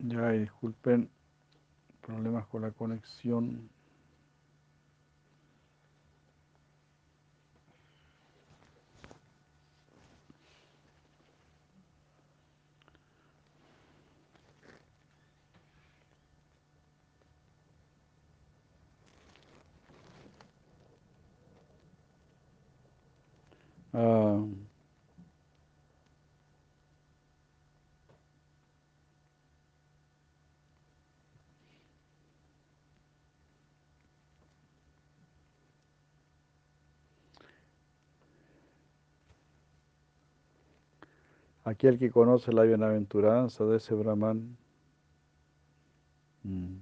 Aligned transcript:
Ya, 0.00 0.30
disculpen, 0.32 1.12
problemas 2.02 2.46
con 2.48 2.62
la 2.62 2.72
conexión. 2.72 3.70
Ah, 23.92 24.40
aquel 41.70 41.98
que 41.98 42.10
conoce 42.10 42.52
la 42.52 42.62
bienaventuranza 42.64 43.64
de 43.64 43.76
ese 43.78 43.94
Brahman. 43.94 44.56
mm, 46.44 46.76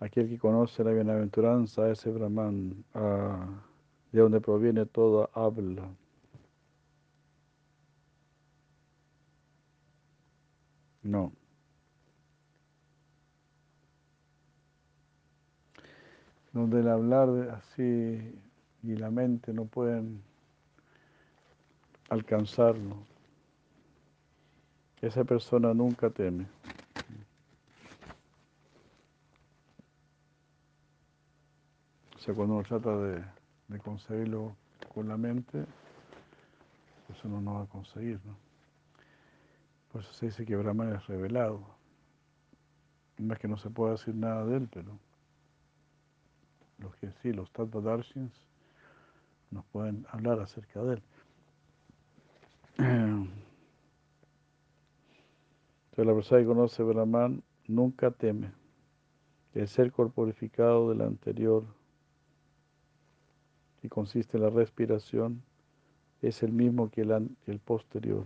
Aquel 0.00 0.28
que 0.28 0.38
conoce 0.38 0.84
la 0.84 0.92
bienaventuranza 0.92 1.84
de 1.84 1.92
ese 1.92 2.10
Brahman, 2.10 2.84
ah, 2.94 3.46
de 4.12 4.20
donde 4.20 4.40
proviene 4.40 4.84
toda 4.86 5.30
habla. 5.34 5.88
No. 11.02 11.32
Donde 16.52 16.80
el 16.80 16.88
hablar 16.88 17.28
así 17.50 18.43
y 18.84 18.96
la 18.96 19.10
mente 19.10 19.52
no 19.52 19.64
pueden 19.64 20.22
alcanzarlo. 22.10 22.96
Esa 25.00 25.24
persona 25.24 25.72
nunca 25.72 26.10
teme. 26.10 26.46
O 32.14 32.18
sea, 32.18 32.34
cuando 32.34 32.54
uno 32.54 32.62
trata 32.62 32.96
de, 32.96 33.24
conseguirlo 33.82 34.56
con 34.92 35.08
la 35.08 35.16
mente, 35.16 35.64
pues 37.06 37.24
uno 37.24 37.40
no 37.40 37.54
va 37.54 37.62
a 37.62 37.66
conseguir, 37.66 38.20
¿no? 38.24 38.36
Por 39.92 40.02
eso 40.02 40.12
se 40.12 40.26
dice 40.26 40.44
que 40.44 40.56
Brahman 40.56 40.94
es 40.94 41.06
revelado. 41.06 41.60
No 43.18 43.32
es 43.32 43.40
que 43.40 43.48
no 43.48 43.56
se 43.56 43.70
pueda 43.70 43.92
decir 43.92 44.14
nada 44.14 44.44
de 44.44 44.56
él, 44.56 44.68
pero 44.72 44.98
los 46.78 46.94
que 46.96 47.10
sí, 47.22 47.32
los 47.32 47.52
Tattva-darshins, 47.52 48.32
nos 49.54 49.64
pueden 49.66 50.04
hablar 50.10 50.40
acerca 50.40 50.82
de 50.82 50.94
él. 50.94 51.02
Entonces 52.76 53.32
la 56.06 56.14
persona 56.14 56.40
que 56.40 56.46
conoce 56.46 56.82
Brahman 56.82 57.42
nunca 57.68 58.10
teme. 58.10 58.52
El 59.54 59.68
ser 59.68 59.92
corporificado 59.92 60.90
del 60.90 61.02
anterior, 61.02 61.64
que 63.80 63.88
consiste 63.88 64.36
en 64.36 64.42
la 64.42 64.50
respiración, 64.50 65.42
es 66.20 66.42
el 66.42 66.52
mismo 66.52 66.90
que 66.90 67.02
el, 67.02 67.30
el 67.46 67.60
posterior. 67.60 68.24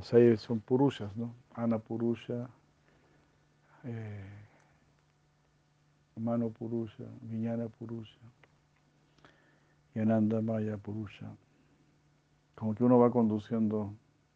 O 0.00 0.02
sea, 0.02 0.36
son 0.38 0.60
purushas, 0.60 1.14
¿no? 1.14 1.34
Ana 1.54 1.78
Purusha, 1.78 2.48
eh, 3.84 4.46
Mano 6.16 6.48
Purusha, 6.48 7.04
Vijnana 7.20 7.68
Purusha 7.68 8.18
y 9.94 9.98
Ananda 9.98 10.40
Maya 10.40 10.78
Purusha. 10.78 11.26
Como 12.54 12.74
que 12.74 12.82
uno 12.82 12.98
va 12.98 13.10
conduciendo 13.10 13.92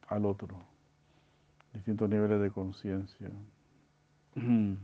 al 0.08 0.26
otro, 0.26 0.54
distintos 1.72 2.10
niveles 2.10 2.42
de 2.42 2.50
conciencia. 2.50 3.30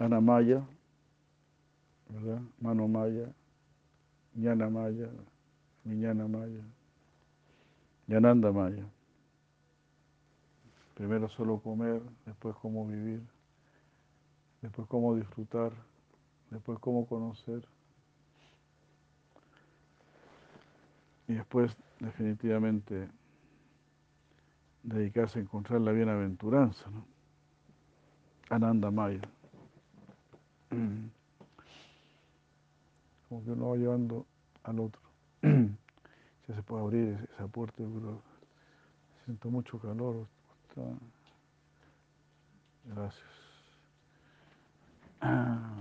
Ana 0.00 0.20
Maya, 0.20 0.66
¿verdad? 2.08 2.40
Mano 2.58 2.88
Maya, 2.88 3.32
Jnana 4.34 4.68
Maya, 4.68 5.08
Vijnana 5.84 6.26
Maya, 6.26 6.64
Yananda 8.06 8.50
Maya. 8.52 8.84
Primero 10.94 11.28
solo 11.28 11.58
comer, 11.58 12.00
después 12.24 12.54
cómo 12.56 12.86
vivir, 12.86 13.22
después 14.62 14.88
cómo 14.88 15.14
disfrutar, 15.14 15.72
después 16.50 16.78
cómo 16.78 17.06
conocer 17.06 17.66
y 21.26 21.34
después 21.34 21.76
definitivamente 22.00 23.08
dedicarse 24.82 25.38
a 25.38 25.42
encontrar 25.42 25.80
la 25.80 25.92
bienaventuranza, 25.92 26.90
¿no? 26.90 27.04
Ananda 28.50 28.90
Maya. 28.90 29.22
Como 33.28 33.44
que 33.44 33.50
uno 33.50 33.70
va 33.70 33.76
llevando 33.76 34.26
al 34.62 34.80
otro. 34.80 35.13
Ya 36.48 36.54
se 36.56 36.62
puede 36.62 36.82
abrir 36.82 37.28
esa 37.34 37.46
puerta, 37.48 37.76
pero 37.78 38.22
siento 39.24 39.50
mucho 39.50 39.78
calor. 39.78 40.26
Gracias. 42.84 43.24
Ah, 45.20 45.74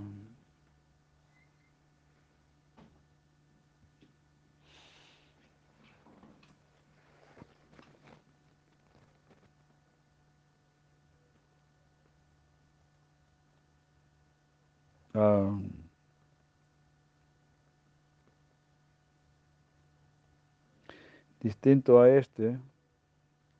distinto 21.43 22.01
a 22.01 22.09
este, 22.09 22.57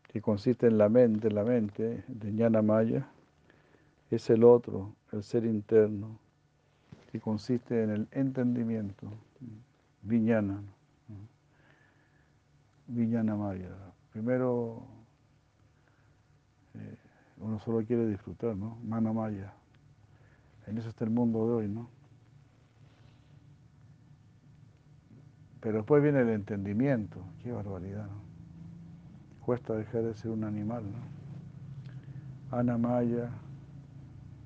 que 0.08 0.22
consiste 0.22 0.68
en 0.68 0.78
la 0.78 0.90
mente, 0.90 1.30
la 1.30 1.44
mente 1.44 2.04
de 2.08 2.32
Jnana 2.32 2.62
Maya, 2.62 3.08
es 4.10 4.30
el 4.30 4.44
otro, 4.44 4.96
el 5.12 5.24
ser 5.24 5.46
interno, 5.46 6.18
que 7.12 7.20
consiste 7.20 7.84
en 7.84 7.90
el 7.90 8.08
entendimiento, 8.12 9.08
Vijnana, 10.02 10.62
Vijnana 12.88 13.36
Maya. 13.36 13.70
Primero, 14.12 14.84
eh, 16.76 16.96
uno 17.38 17.60
solo 17.60 17.86
quiere 17.86 18.08
disfrutar, 18.08 18.56
¿no? 18.56 18.78
Mana 18.84 19.12
Maya. 19.12 19.54
En 20.68 20.78
eso 20.78 20.90
está 20.90 21.04
el 21.04 21.12
mundo 21.12 21.48
de 21.48 21.54
hoy, 21.54 21.68
¿no? 21.68 21.90
Pero 25.64 25.78
después 25.78 26.04
viene 26.04 26.20
el 26.20 26.30
entendimiento, 26.30 27.24
qué 27.42 27.54
barbaridad, 27.54 28.06
¿no? 28.06 28.22
Cuesta 29.46 29.74
dejar 29.74 30.04
de 30.04 30.14
ser 30.14 30.32
un 30.32 30.44
animal, 30.44 30.84
¿no? 30.84 32.58
Ana 32.58 32.78
Maya, 32.78 33.30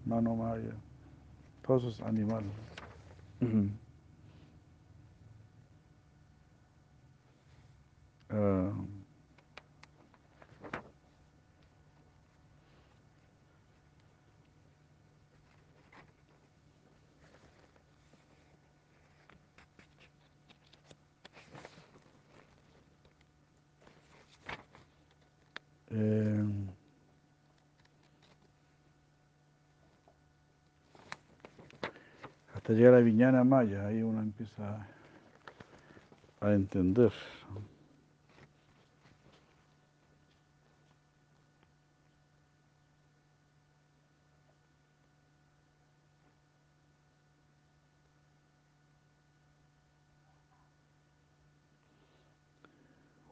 Mano 0.05 0.35
Maya, 0.35 0.75
todos 1.65 1.85
esos 1.85 2.01
animales. 2.01 2.51
Eh, 25.99 26.43
hasta 32.53 32.73
llegar 32.73 32.93
a 32.93 32.99
Viñana 32.99 33.43
Maya, 33.43 33.87
ahí 33.87 34.03
uno 34.03 34.21
empieza 34.21 34.87
a 36.39 36.51
entender. 36.51 37.11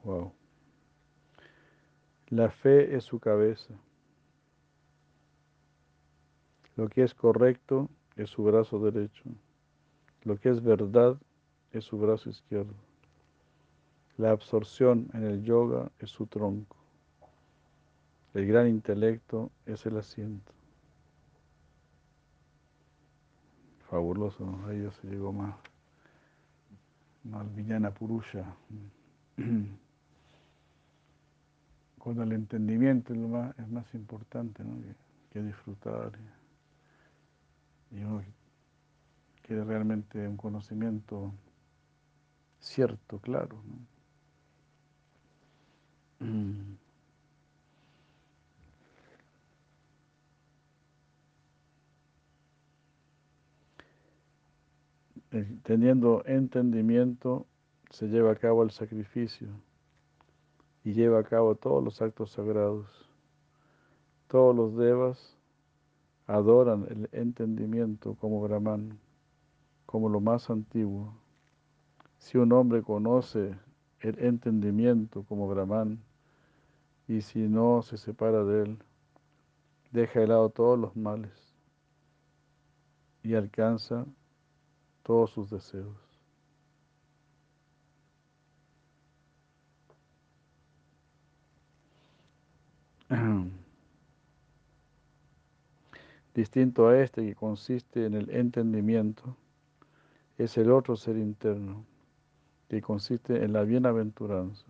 Wow. 0.02 0.32
La 2.28 2.50
fe 2.50 2.96
es 2.96 3.04
su 3.04 3.20
cabeza. 3.20 3.72
Lo 6.74 6.88
que 6.88 7.04
es 7.04 7.14
correcto 7.14 7.88
es 8.16 8.30
su 8.30 8.42
brazo 8.42 8.80
derecho. 8.80 9.22
Lo 10.24 10.36
que 10.36 10.48
es 10.48 10.60
verdad 10.60 11.16
es 11.70 11.84
su 11.84 11.98
brazo 11.98 12.28
izquierdo. 12.28 12.74
La 14.18 14.32
absorción 14.32 15.08
en 15.14 15.24
el 15.24 15.44
yoga 15.44 15.92
es 16.00 16.10
su 16.10 16.26
tronco. 16.26 16.76
El 18.34 18.46
gran 18.46 18.66
intelecto 18.66 19.52
es 19.64 19.86
el 19.86 19.96
asiento. 19.96 20.52
Fabuloso, 23.88 24.44
¿no? 24.44 24.66
ahí 24.66 24.90
se 25.00 25.06
llegó 25.06 25.32
más, 25.32 25.54
más 27.22 27.54
villana 27.54 27.94
purusha. 27.94 28.44
Cuando 32.06 32.22
el 32.22 32.32
entendimiento 32.34 33.12
es, 33.12 33.18
más, 33.18 33.58
es 33.58 33.68
más 33.68 33.92
importante 33.92 34.62
que, 35.32 35.42
disfrutar. 35.42 36.12
Y 37.90 37.98
uno 37.98 38.22
quiere 39.42 39.64
realmente 39.64 40.28
un 40.28 40.36
conocimiento 40.36 41.34
cierto, 42.60 43.18
claro. 43.18 43.60
teniendo 55.64 56.22
entendimiento, 56.24 57.48
se 57.90 58.06
lleva 58.06 58.30
a 58.30 58.36
cabo 58.36 58.62
el 58.62 58.70
sacrificio 58.70 59.48
y 60.86 60.92
lleva 60.92 61.18
a 61.18 61.24
cabo 61.24 61.56
todos 61.56 61.82
los 61.82 62.00
actos 62.00 62.30
sagrados. 62.30 62.86
Todos 64.28 64.54
los 64.54 64.76
devas 64.76 65.36
adoran 66.28 66.86
el 66.88 67.08
entendimiento 67.10 68.14
como 68.14 68.40
Brahman, 68.40 68.96
como 69.84 70.08
lo 70.08 70.20
más 70.20 70.48
antiguo. 70.48 71.12
Si 72.18 72.38
un 72.38 72.52
hombre 72.52 72.82
conoce 72.82 73.58
el 73.98 74.16
entendimiento 74.20 75.24
como 75.24 75.48
Brahman 75.48 76.04
y 77.08 77.20
si 77.20 77.48
no 77.48 77.82
se 77.82 77.96
separa 77.96 78.44
de 78.44 78.62
él, 78.62 78.78
deja 79.90 80.20
de 80.20 80.28
lado 80.28 80.50
todos 80.50 80.78
los 80.78 80.94
males 80.94 81.52
y 83.24 83.34
alcanza 83.34 84.06
todos 85.02 85.30
sus 85.30 85.50
deseos. 85.50 86.05
Distinto 96.34 96.88
a 96.88 97.00
este 97.00 97.24
que 97.24 97.34
consiste 97.34 98.04
en 98.06 98.14
el 98.14 98.30
entendimiento, 98.30 99.36
es 100.38 100.58
el 100.58 100.70
otro 100.70 100.96
ser 100.96 101.16
interno, 101.16 101.84
que 102.68 102.82
consiste 102.82 103.42
en 103.42 103.52
la 103.52 103.62
bienaventuranza. 103.62 104.66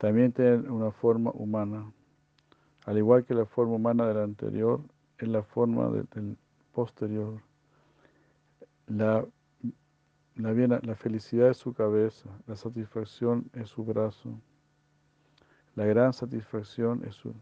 también 0.00 0.32
tiene 0.32 0.70
una 0.70 0.90
forma 0.92 1.30
humana, 1.34 1.92
al 2.86 2.96
igual 2.96 3.24
que 3.26 3.34
la 3.34 3.44
forma 3.44 3.74
humana 3.74 4.06
del 4.06 4.16
anterior, 4.18 4.80
es 5.18 5.28
la 5.28 5.42
forma 5.42 5.90
del 5.90 6.38
posterior. 6.72 7.42
La, 8.90 9.24
la, 10.34 10.80
la 10.82 10.96
felicidad 10.96 11.50
es 11.50 11.58
su 11.58 11.72
cabeza, 11.72 12.28
la 12.48 12.56
satisfacción 12.56 13.48
es 13.54 13.68
su 13.68 13.84
brazo, 13.84 14.40
la 15.76 15.84
gran 15.84 16.12
satisfacción 16.12 17.04
es 17.06 17.14
su, 17.14 17.32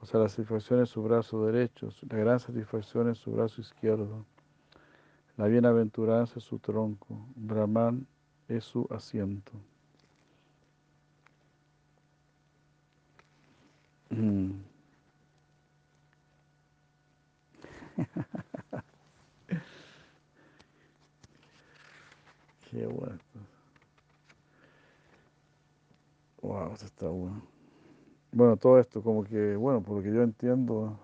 o 0.00 0.06
sea, 0.06 0.20
la 0.20 0.30
satisfacción 0.30 0.80
es 0.80 0.88
su 0.88 1.02
brazo 1.02 1.44
derecho, 1.44 1.90
la 2.08 2.16
gran 2.16 2.40
satisfacción 2.40 3.10
es 3.10 3.18
su 3.18 3.32
brazo 3.32 3.60
izquierdo, 3.60 4.24
la 5.36 5.46
bienaventuranza 5.46 6.38
es 6.38 6.44
su 6.44 6.58
tronco, 6.58 7.26
Brahman 7.36 8.06
es 8.48 8.64
su 8.64 8.88
asiento. 8.90 9.52
Mm. 14.10 14.62
Qué 22.72 22.86
bueno. 22.86 23.18
Wow, 26.40 26.72
eso 26.72 26.86
está 26.86 27.06
bueno. 27.06 27.42
Bueno, 28.32 28.56
todo 28.56 28.78
esto 28.78 29.02
como 29.02 29.24
que, 29.24 29.56
bueno, 29.56 29.82
por 29.82 29.98
lo 29.98 30.02
que 30.02 30.10
yo 30.10 30.22
entiendo, 30.22 30.98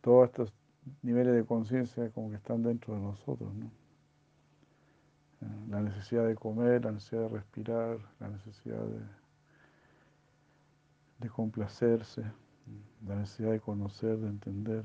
todos 0.00 0.28
estos 0.28 0.52
niveles 1.02 1.34
de 1.34 1.44
conciencia 1.44 2.08
como 2.12 2.30
que 2.30 2.36
están 2.36 2.62
dentro 2.62 2.94
de 2.94 3.00
nosotros, 3.00 3.52
¿no? 3.52 3.68
La 5.68 5.80
necesidad 5.82 6.24
de 6.24 6.36
comer, 6.36 6.84
la 6.84 6.92
necesidad 6.92 7.22
de 7.22 7.28
respirar, 7.28 7.98
la 8.20 8.28
necesidad 8.28 8.84
de 11.18 11.28
complacerse, 11.28 12.22
la 13.04 13.16
necesidad 13.16 13.50
de 13.50 13.60
conocer, 13.60 14.18
de 14.18 14.28
entender. 14.28 14.84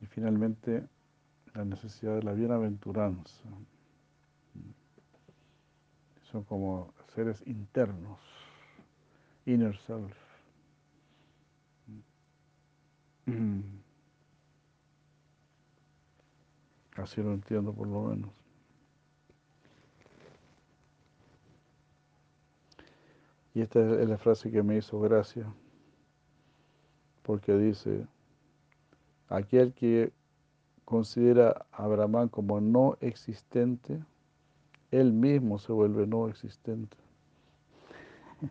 Y 0.00 0.06
finalmente 0.06 0.86
la 1.54 1.64
necesidad 1.64 2.16
de 2.16 2.22
la 2.22 2.32
bienaventuranza. 2.32 3.44
Son 6.30 6.44
como 6.44 6.94
seres 7.14 7.42
internos, 7.46 8.20
inner 9.44 9.76
self. 9.78 10.16
Así 16.96 17.22
lo 17.22 17.32
entiendo 17.32 17.72
por 17.72 17.86
lo 17.86 18.02
menos. 18.02 18.30
Y 23.54 23.60
esta 23.60 23.80
es 24.00 24.08
la 24.08 24.16
frase 24.16 24.50
que 24.50 24.62
me 24.62 24.78
hizo 24.78 24.98
gracia, 25.00 25.52
porque 27.22 27.54
dice, 27.54 28.06
aquel 29.28 29.74
que 29.74 30.10
considera 30.92 31.64
a 31.72 31.86
Brahman 31.86 32.28
como 32.28 32.60
no 32.60 32.98
existente, 33.00 33.98
él 34.90 35.10
mismo 35.10 35.58
se 35.58 35.72
vuelve 35.72 36.06
no 36.06 36.28
existente. 36.28 36.94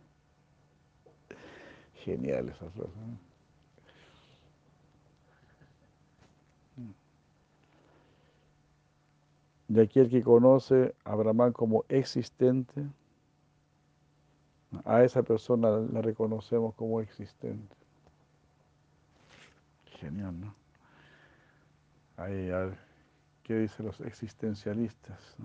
Genial 2.03 2.49
esa 2.49 2.67
frase. 2.71 2.89
Y 9.69 9.79
aquel 9.79 10.09
que 10.09 10.23
conoce 10.23 10.95
a 11.05 11.13
Brahman 11.13 11.53
como 11.53 11.85
existente, 11.89 12.83
a 14.83 15.03
esa 15.03 15.21
persona 15.21 15.69
la 15.69 16.01
reconocemos 16.01 16.73
como 16.73 17.01
existente. 17.01 17.75
Genial, 19.99 20.41
¿no? 20.41 20.60
Ahí, 22.21 22.49
¿qué 23.43 23.55
dicen 23.55 23.85
los 23.85 23.99
existencialistas? 24.01 25.35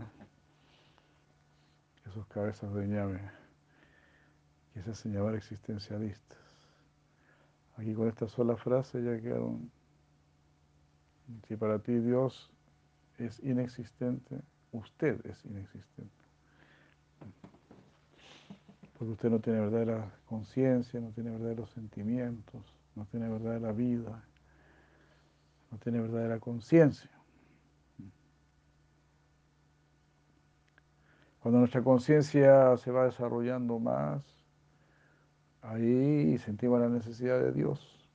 Esos 2.06 2.26
cabezas 2.26 2.73
de 2.75 2.87
ñame 2.87 3.21
que 4.73 4.83
se 4.83 4.90
hacen 4.90 5.12
llamar 5.12 5.35
existencialistas. 5.35 6.38
Aquí 7.76 7.95
con 7.95 8.09
esta 8.09 8.28
sola 8.28 8.56
frase 8.56 9.02
ya 9.02 9.21
quedaron. 9.21 9.71
Si 11.49 11.56
para 11.56 11.78
ti 11.78 11.99
Dios 11.99 12.50
es 13.18 13.40
inexistente, 13.42 14.40
usted 14.73 15.25
es 15.26 15.45
inexistente 15.45 16.26
porque 18.99 19.12
usted 19.12 19.30
no 19.30 19.40
tiene 19.40 19.61
verdadera 19.61 20.11
conciencia, 20.26 21.00
no 21.00 21.11
tiene 21.11 21.30
verdaderos 21.30 21.71
sentimientos, 21.71 22.62
no 22.95 23.04
tiene 23.06 23.28
verdadera 23.28 23.73
vida, 23.73 24.25
no 25.70 25.78
tiene 25.78 26.00
verdadera 26.00 26.38
conciencia. 26.40 27.11
Cuando 31.40 31.61
nuestra 31.61 31.82
conciencia 31.82 32.76
se 32.76 32.90
va 32.90 33.04
desarrollando 33.04 33.78
más, 33.78 34.23
ahí 35.62 36.37
sentimos 36.38 36.80
la 36.80 36.88
necesidad 36.88 37.38
de 37.40 37.52
Dios. 37.52 38.08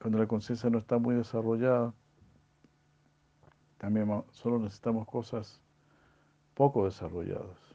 Cuando 0.00 0.18
la 0.18 0.26
conciencia 0.26 0.68
no 0.70 0.78
está 0.78 0.98
muy 0.98 1.14
desarrollada, 1.14 1.94
también 3.78 4.22
solo 4.32 4.58
necesitamos 4.58 5.06
cosas 5.06 5.60
poco 6.54 6.84
desarrolladas 6.84 7.70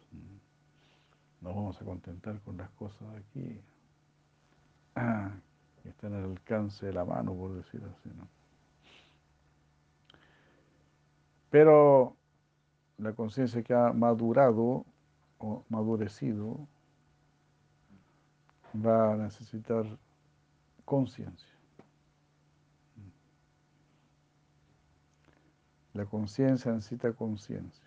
nos 1.45 1.55
vamos 1.55 1.79
a 1.79 1.85
contentar 1.85 2.41
con 2.41 2.57
las 2.57 2.71
cosas 2.71 3.07
aquí. 3.15 3.61
está 5.89 6.07
en 6.07 6.15
el 6.15 6.25
alcance 6.25 6.85
de 6.85 6.93
la 6.93 7.05
mano, 7.05 7.33
por 7.33 7.53
decirlo 7.53 7.89
así. 7.89 8.09
¿no? 8.15 8.27
Pero 11.49 12.15
la 12.97 13.13
conciencia 13.13 13.63
que 13.63 13.73
ha 13.73 13.93
madurado 13.93 14.85
o 15.37 15.63
madurecido 15.69 16.67
va 18.75 19.13
a 19.13 19.17
necesitar 19.17 19.85
conciencia. 20.83 21.49
La 25.93 26.05
conciencia 26.05 26.73
necesita 26.73 27.13
conciencia. 27.13 27.85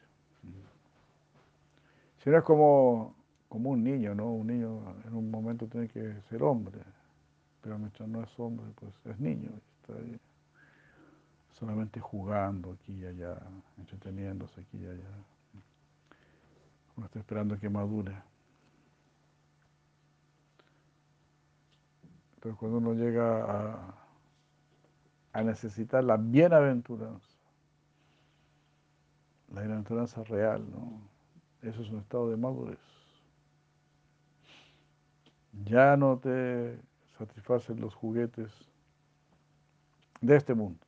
Si 2.25 2.31
no 2.31 2.39
es 2.39 2.45
como, 2.45 3.15
como 3.49 3.71
un 3.71 3.85
niño, 3.85 4.15
¿no? 4.15 4.33
Un 4.33 4.47
niño 4.47 4.97
en 5.07 5.15
un 5.15 5.31
momento 5.31 5.67
tiene 5.67 5.89
que 5.89 6.21
ser 6.23 6.43
hombre, 6.43 6.79
pero 7.63 7.79
mientras 7.79 8.09
no 8.09 8.23
es 8.23 8.39
hombre, 8.39 8.67
pues 8.77 8.95
es 9.05 9.19
niño, 9.19 9.51
está 9.81 9.95
solamente 11.59 12.01
jugando 12.01 12.73
aquí 12.73 12.93
y 12.93 13.05
allá, 13.05 13.37
entreteniéndose 13.79 14.61
aquí 14.61 14.79
y 14.79 14.87
allá. 14.87 15.11
Uno 16.97 17.07
está 17.07 17.19
esperando 17.19 17.59
que 17.59 17.69
madure. 17.69 18.17
Pero 22.41 22.57
cuando 22.57 22.79
uno 22.79 22.95
llega 22.95 23.45
a, 23.45 23.95
a 25.33 25.43
necesitar 25.43 26.05
la 26.05 26.17
bienaventuranza, 26.17 27.37
la 29.53 29.61
bienaventuranza 29.63 30.23
real, 30.25 30.65
¿no? 30.71 31.01
Eso 31.63 31.83
es 31.83 31.91
un 31.91 31.99
estado 31.99 32.31
de 32.31 32.37
madurez. 32.37 32.79
Ya 35.65 35.97
no 35.97 36.19
te 36.19 36.79
satisfacen 37.19 37.81
los 37.81 37.95
juguetes 37.95 38.51
de 40.21 40.37
este 40.37 40.55
mundo. 40.55 40.79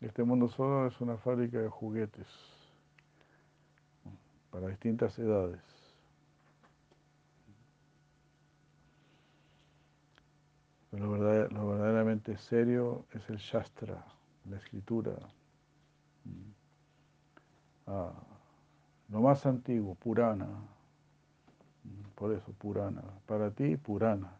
Este 0.00 0.22
mundo 0.22 0.48
solo 0.48 0.86
es 0.86 1.00
una 1.00 1.16
fábrica 1.16 1.58
de 1.58 1.68
juguetes 1.68 2.26
para 4.50 4.68
distintas 4.68 5.18
edades. 5.18 5.60
Lo, 10.92 11.10
verdaderamente 11.10 12.36
serio 12.38 13.04
es 13.12 13.28
el 13.28 13.36
Shastra, 13.36 14.04
la 14.48 14.56
escritura. 14.56 15.12
Ah, 17.86 18.12
lo 19.08 19.20
más 19.20 19.44
antiguo, 19.46 19.94
Purana. 19.94 20.48
Por 22.14 22.32
eso, 22.32 22.52
Purana. 22.52 23.02
Para 23.26 23.50
ti, 23.50 23.76
Purana. 23.76 24.32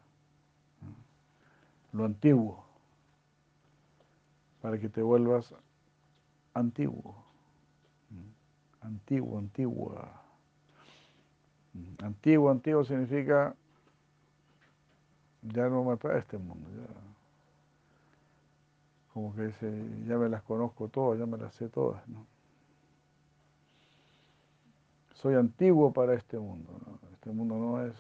Lo 1.93 2.05
antiguo 2.05 2.65
para 4.61 4.79
que 4.79 4.89
te 4.89 5.03
vuelvas 5.03 5.55
antiguo, 6.55 7.25
antiguo, 8.81 9.39
antigua. 9.39 10.23
Antiguo, 12.03 12.51
antiguo 12.51 12.85
significa 12.85 13.55
ya 15.43 15.69
no 15.69 15.85
me 15.85 15.93
atrae 15.93 16.19
este 16.19 16.39
mundo. 16.39 16.69
Ya. 16.71 16.87
Como 19.13 19.35
que 19.35 19.47
dice, 19.47 19.71
ya 20.07 20.17
me 20.17 20.29
las 20.29 20.43
conozco 20.43 20.89
todas, 20.89 21.19
ya 21.19 21.27
me 21.27 21.39
las 21.39 21.55
sé 21.55 21.69
todas. 21.69 22.07
¿no? 22.09 22.27
Soy 25.15 25.35
antiguo 25.35 25.93
para 25.93 26.15
este 26.15 26.39
mundo. 26.39 26.81
Este 27.13 27.31
mundo 27.31 27.57
no 27.57 27.85
es 27.85 27.95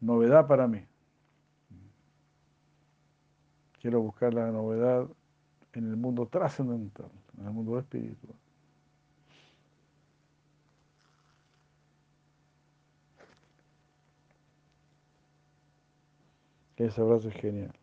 novedad 0.00 0.46
para 0.46 0.66
mí. 0.66 0.84
Quiero 3.84 4.00
buscar 4.00 4.32
la 4.32 4.50
novedad 4.50 5.06
en 5.74 5.90
el 5.90 5.96
mundo 5.98 6.26
trascendental, 6.26 7.10
en 7.38 7.46
el 7.46 7.52
mundo 7.52 7.78
espiritual. 7.78 8.34
Esa 16.76 17.04
frase 17.04 17.28
es 17.28 17.34
genial. 17.34 17.74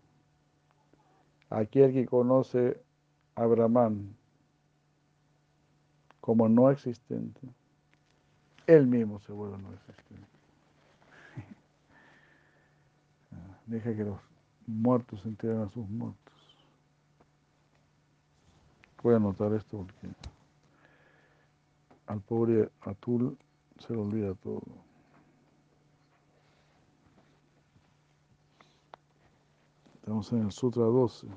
Aquel 1.52 1.94
que 1.94 2.08
conoce 2.08 2.82
a 3.36 3.46
Brahman 3.46 4.18
como 6.20 6.50
no 6.50 6.72
existente, 6.72 7.42
él 8.66 8.88
mismo 8.88 9.20
se 9.20 9.34
vuelve 9.34 9.60
no 9.60 9.72
existente. 9.72 10.28
Deja 13.68 13.96
que 13.96 14.04
los 14.04 14.31
muertos 14.72 15.26
entierren 15.26 15.62
a 15.62 15.70
sus 15.70 15.88
muertos. 15.90 16.34
Voy 19.04 19.14
a 19.14 19.18
anotar 19.18 19.54
esto 19.54 19.78
porque 19.78 20.16
al 22.08 22.22
pobre 22.22 22.70
Atul 22.82 23.38
se 23.80 23.94
le 23.94 24.00
olvida 24.00 24.34
todo. 24.36 24.62
Estamos 29.96 30.32
en 30.34 30.46
el 30.46 30.52
Sutra 30.52 30.84
12. 30.84 31.28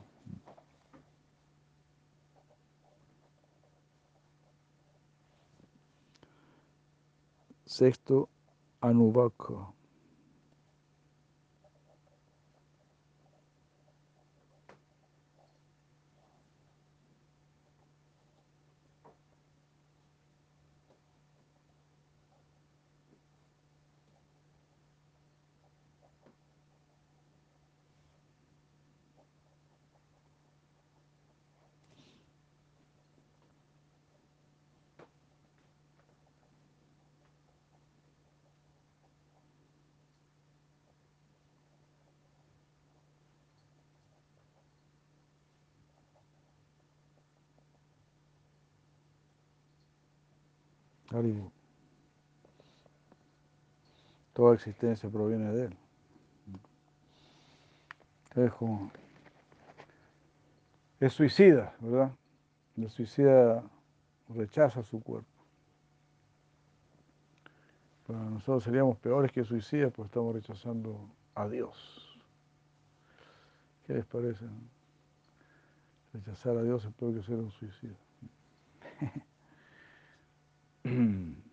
Sexto, 7.66 8.28
Anubaka. 51.18 51.50
Toda 54.32 54.54
existencia 54.54 55.08
proviene 55.08 55.52
de 55.52 55.64
él. 55.66 55.76
Es. 58.34 58.50
Es 60.98 61.12
suicida, 61.12 61.74
¿verdad? 61.80 62.12
El 62.76 62.88
suicida 62.90 63.62
rechaza 64.28 64.82
su 64.82 65.00
cuerpo. 65.00 65.28
Para 68.06 68.18
nosotros 68.18 68.64
seríamos 68.64 68.98
peores 68.98 69.30
que 69.30 69.44
suicidas 69.44 69.92
porque 69.92 70.08
estamos 70.08 70.34
rechazando 70.34 71.08
a 71.34 71.48
Dios. 71.48 72.18
¿Qué 73.86 73.94
les 73.94 74.04
parece? 74.06 74.44
Rechazar 76.12 76.56
a 76.56 76.62
Dios 76.62 76.84
es 76.84 76.92
peor 76.94 77.14
que 77.14 77.22
ser 77.22 77.36
un 77.36 77.50
suicida. 77.50 77.96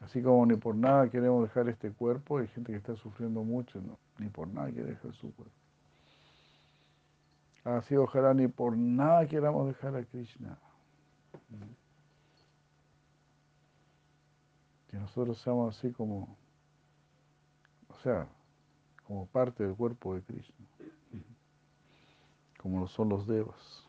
Así 0.00 0.22
como 0.22 0.44
ni 0.46 0.56
por 0.56 0.74
nada 0.74 1.08
queremos 1.10 1.42
dejar 1.42 1.68
este 1.68 1.92
cuerpo, 1.92 2.38
hay 2.38 2.48
gente 2.48 2.72
que 2.72 2.78
está 2.78 2.96
sufriendo 2.96 3.44
mucho, 3.44 3.80
ni 4.18 4.28
por 4.28 4.48
nada 4.48 4.70
quiere 4.70 4.90
dejar 4.90 5.14
su 5.14 5.32
cuerpo. 5.34 5.54
Así 7.64 7.94
ojalá 7.96 8.32
ni 8.32 8.48
por 8.48 8.76
nada 8.76 9.26
queramos 9.26 9.66
dejar 9.66 9.94
a 9.94 10.04
Krishna. 10.04 10.58
Que 14.88 14.96
nosotros 14.96 15.38
seamos 15.42 15.76
así 15.76 15.92
como, 15.92 16.34
o 17.88 17.98
sea, 18.02 18.26
como 19.04 19.26
parte 19.26 19.64
del 19.64 19.74
cuerpo 19.74 20.14
de 20.14 20.22
Krishna, 20.22 20.56
como 22.58 22.80
lo 22.80 22.88
son 22.88 23.10
los 23.10 23.26
devas. 23.26 23.87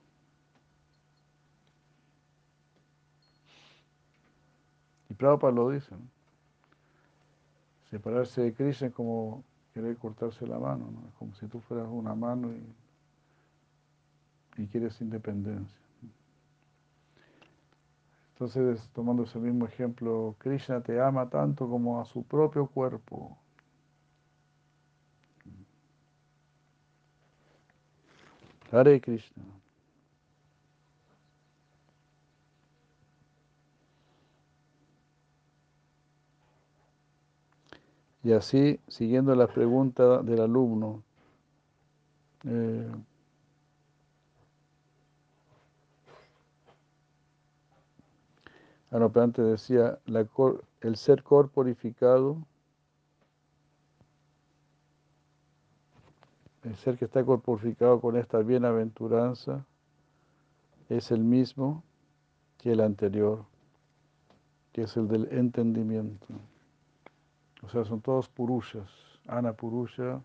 Prabhupada 5.20 5.52
lo 5.52 5.70
dice. 5.70 5.94
Separarse 7.92 8.42
de 8.42 8.54
Krishna 8.54 8.88
es 8.88 8.94
como 8.94 9.44
querer 9.74 9.98
cortarse 9.98 10.48
la 10.48 10.58
mano, 10.58 10.90
¿no? 10.92 11.10
es 11.10 11.14
como 11.16 11.36
si 11.36 11.46
tú 11.48 11.60
fueras 11.60 11.88
una 11.90 12.16
mano 12.16 12.54
y, 12.54 12.64
y 14.62 14.68
quieres 14.68 15.02
independencia. 15.02 15.78
Entonces, 18.32 18.90
tomando 18.94 19.24
ese 19.24 19.40
mismo 19.40 19.66
ejemplo, 19.66 20.36
Krishna 20.38 20.80
te 20.80 21.02
ama 21.02 21.30
tanto 21.30 21.68
como 21.68 22.00
a 22.00 22.06
su 22.06 22.24
propio 22.24 22.68
cuerpo. 22.68 23.38
Hare 28.72 29.02
Krishna. 29.02 29.59
Y 38.24 38.34
así, 38.34 38.80
siguiendo 38.88 39.34
la 39.36 39.48
pregunta 39.48 40.22
del 40.22 40.42
alumno, 40.42 41.04
eh, 42.44 42.92
antes 48.92 49.46
decía, 49.46 50.00
el 50.82 50.96
ser 50.96 51.24
corporificado, 51.24 52.38
el 56.64 56.76
ser 56.76 56.98
que 56.98 57.06
está 57.06 57.24
corporificado 57.24 58.02
con 58.02 58.18
esta 58.18 58.40
bienaventuranza, 58.40 59.66
es 60.90 61.12
el 61.12 61.24
mismo 61.24 61.84
que 62.58 62.72
el 62.74 62.82
anterior, 62.82 63.46
que 64.74 64.84
es 64.84 64.98
el 64.98 65.08
del 65.08 65.28
entendimiento. 65.32 66.28
O 67.70 67.72
sea, 67.72 67.86
son 67.86 68.02
todos 68.02 68.28
purushas. 68.28 68.90
Ana 69.28 69.54
purusha, 69.54 70.20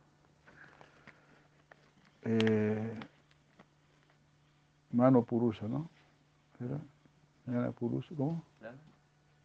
eh, 2.23 2.99
mano 4.93 5.23
purusha, 5.23 5.69
¿no? 5.69 5.91
¿Era? 6.59 6.81
Ana 7.47 7.71
purusha, 7.73 8.15
¿cómo? 8.17 8.43
Prana. 8.59 8.79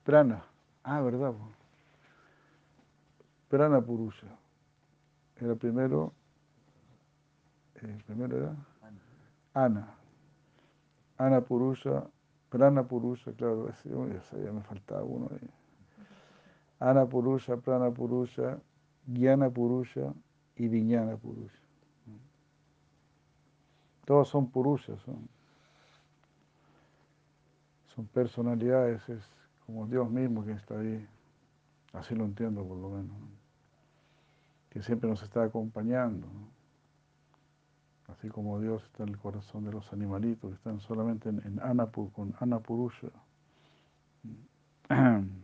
Prana. 0.06 0.46
Ah, 0.82 1.01
¿verdad? 1.01 1.34
Prana 3.50 3.82
purusha. 3.82 4.27
Era 5.36 5.56
primero, 5.56 6.13
eh, 7.82 7.98
primero 8.06 8.38
era 8.38 8.56
Ana. 9.53 9.94
Ana 11.18 11.41
purusha, 11.41 12.10
prana 12.50 12.82
purusha, 12.88 13.34
claro, 13.34 13.70
ya 13.84 14.51
me 14.53 14.62
faltaba 14.62 15.03
uno 15.03 15.27
ahí. 15.32 15.59
Ana 16.79 17.05
Purusha, 17.05 17.57
Prana 17.57 17.91
Purusha, 17.91 18.59
Gyana 19.05 19.50
Purusha 19.50 20.13
y 20.55 20.67
Viñana 20.67 21.17
Purusha. 21.17 21.59
Todos 24.05 24.29
son 24.29 24.50
Purushas, 24.50 25.00
son, 25.01 25.29
son 27.93 28.07
personalidades, 28.07 29.07
es 29.07 29.24
como 29.65 29.86
Dios 29.86 30.09
mismo 30.09 30.43
que 30.43 30.53
está 30.53 30.79
ahí. 30.79 31.07
Así 31.93 32.15
lo 32.15 32.25
entiendo 32.25 32.65
por 32.65 32.77
lo 32.77 32.89
menos. 32.89 33.15
Que 34.69 34.81
siempre 34.81 35.09
nos 35.09 35.21
está 35.21 35.43
acompañando. 35.43 36.27
Así 38.07 38.29
como 38.29 38.59
Dios 38.59 38.83
está 38.83 39.03
en 39.03 39.09
el 39.09 39.19
corazón 39.19 39.65
de 39.65 39.71
los 39.71 39.93
animalitos 39.93 40.50
que 40.50 40.55
están 40.55 40.79
solamente 40.79 41.29
en, 41.29 41.41
en 41.45 41.59
Anapur, 41.62 42.12
con 42.12 42.33
Anapurusha. 42.39 43.09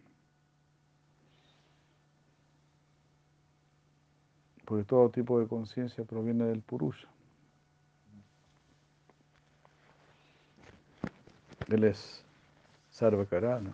porque 4.65 4.83
todo 4.83 5.09
tipo 5.09 5.39
de 5.39 5.47
conciencia 5.47 6.03
proviene 6.03 6.45
del 6.45 6.61
Purusha. 6.61 7.07
Él 11.67 11.83
es 11.83 12.23
Sarvakarana. 12.89 13.73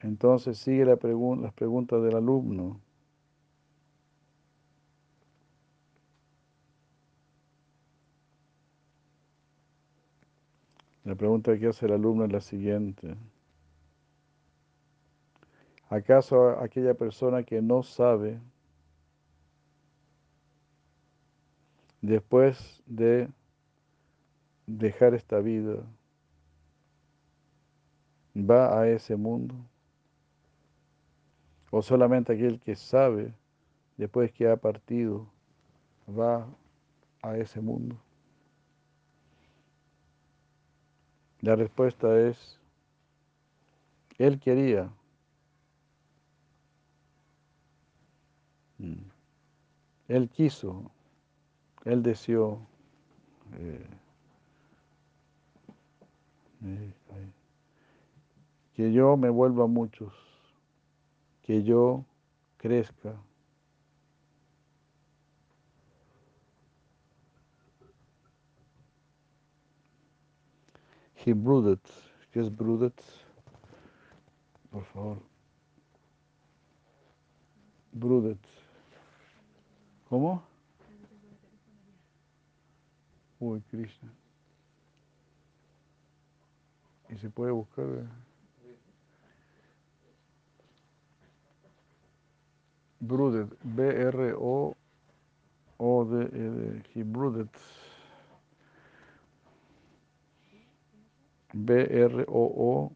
Entonces 0.00 0.58
sigue 0.58 0.84
la 0.84 0.96
las 0.96 1.52
preguntas 1.54 2.02
del 2.02 2.16
alumno. 2.16 2.80
La 11.04 11.14
pregunta 11.16 11.56
que 11.58 11.66
hace 11.68 11.86
el 11.86 11.92
alumno 11.92 12.24
es 12.24 12.32
la 12.32 12.40
siguiente. 12.40 13.16
¿Acaso 15.92 16.58
aquella 16.58 16.94
persona 16.94 17.42
que 17.42 17.60
no 17.60 17.82
sabe, 17.82 18.40
después 22.00 22.82
de 22.86 23.28
dejar 24.66 25.12
esta 25.12 25.38
vida, 25.40 25.84
va 28.34 28.80
a 28.80 28.88
ese 28.88 29.16
mundo? 29.16 29.54
¿O 31.70 31.82
solamente 31.82 32.32
aquel 32.32 32.58
que 32.58 32.74
sabe, 32.74 33.34
después 33.98 34.32
que 34.32 34.48
ha 34.48 34.56
partido, 34.56 35.26
va 36.08 36.48
a 37.20 37.36
ese 37.36 37.60
mundo? 37.60 37.98
La 41.42 41.54
respuesta 41.54 42.18
es, 42.18 42.58
él 44.16 44.40
quería 44.40 44.90
Él 50.12 50.28
quiso, 50.28 50.90
él 51.86 52.02
deseó 52.02 52.58
eh, 53.54 53.86
eh, 56.66 56.92
que 58.74 58.92
yo 58.92 59.16
me 59.16 59.30
vuelva 59.30 59.66
muchos, 59.66 60.12
que 61.40 61.62
yo 61.62 62.04
crezca. 62.58 63.16
He 71.24 71.32
brooded. 71.32 71.78
¿Qué 72.32 72.40
es 72.40 72.54
brooded? 72.54 72.92
Por 74.70 74.84
favor. 74.84 75.22
Brooded. 77.92 78.36
¿Cómo? 80.12 80.44
Uy, 83.40 83.62
Krishna. 83.70 84.12
Y 87.08 87.16
se 87.16 87.30
puede 87.30 87.50
buscar. 87.50 87.86
Eh? 87.86 88.06
Brooded, 93.00 93.48
he 96.92 97.02
brooded. 97.02 97.48
B-R-O-O-D-E-D. 101.54 102.92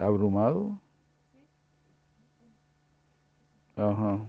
¿Abrumado? 0.00 0.80
Ajá. 3.76 4.26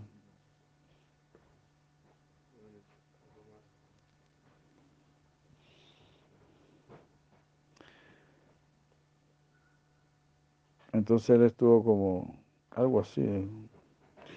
Entonces 10.92 11.30
él 11.30 11.44
estuvo 11.44 11.82
como 11.84 12.36
algo 12.72 13.00
así. 13.00 13.22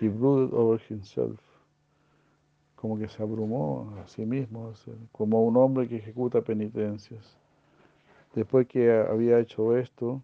He 0.00 0.08
brooded 0.08 0.54
over 0.54 0.80
himself. 0.88 1.40
Como 2.76 2.96
que 2.96 3.08
se 3.08 3.20
abrumó 3.20 3.92
a 4.00 4.06
sí 4.06 4.24
mismo, 4.24 4.72
como 5.10 5.44
un 5.44 5.56
hombre 5.56 5.88
que 5.88 5.96
ejecuta 5.96 6.42
penitencias. 6.42 7.36
Después 8.34 8.68
que 8.68 8.92
había 8.92 9.40
hecho 9.40 9.76
esto, 9.76 10.22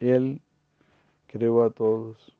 él 0.00 0.40
creó 1.26 1.62
a 1.62 1.70
todos. 1.70 2.34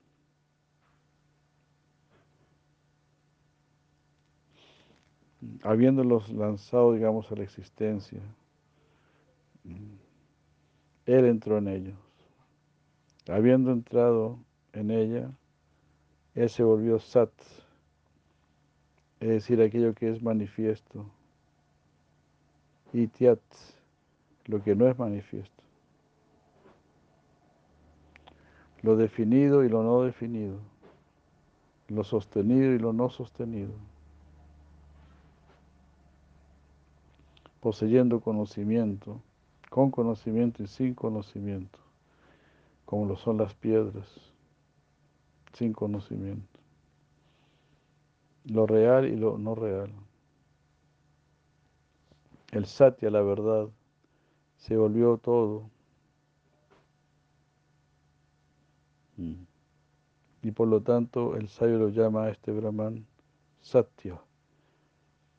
Habiéndolos 5.62 6.28
lanzado, 6.30 6.94
digamos, 6.94 7.30
a 7.30 7.36
la 7.36 7.44
existencia, 7.44 8.20
Él 11.06 11.24
entró 11.24 11.58
en 11.58 11.68
ellos. 11.68 11.98
Habiendo 13.28 13.70
entrado 13.70 14.38
en 14.72 14.90
ella, 14.90 15.30
Él 16.34 16.48
se 16.50 16.62
volvió 16.62 16.98
Sat, 16.98 17.32
es 19.20 19.28
decir, 19.28 19.60
aquello 19.62 19.94
que 19.94 20.10
es 20.10 20.22
manifiesto, 20.22 21.10
y 22.92 23.06
Tiat, 23.06 23.40
lo 24.46 24.62
que 24.62 24.74
no 24.74 24.88
es 24.88 24.98
manifiesto. 24.98 25.59
Lo 28.82 28.96
definido 28.96 29.64
y 29.64 29.68
lo 29.68 29.82
no 29.82 30.02
definido, 30.02 30.58
lo 31.88 32.04
sostenido 32.04 32.72
y 32.72 32.78
lo 32.78 32.92
no 32.92 33.10
sostenido, 33.10 33.72
poseyendo 37.60 38.20
conocimiento, 38.20 39.20
con 39.68 39.90
conocimiento 39.90 40.62
y 40.62 40.66
sin 40.66 40.94
conocimiento, 40.94 41.78
como 42.86 43.06
lo 43.06 43.16
son 43.16 43.36
las 43.36 43.54
piedras, 43.54 44.08
sin 45.52 45.72
conocimiento, 45.72 46.58
lo 48.44 48.66
real 48.66 49.06
y 49.06 49.16
lo 49.16 49.38
no 49.38 49.54
real. 49.54 49.92
El 52.52 52.66
satya, 52.66 53.10
la 53.10 53.22
verdad, 53.22 53.68
se 54.56 54.76
volvió 54.76 55.16
todo. 55.18 55.70
Mm. 59.09 59.09
Y 60.42 60.50
por 60.52 60.68
lo 60.68 60.82
tanto 60.82 61.36
el 61.36 61.48
sabio 61.48 61.78
lo 61.78 61.88
llama 61.90 62.24
a 62.24 62.30
este 62.30 62.52
Brahman 62.52 63.06
Satya, 63.60 64.20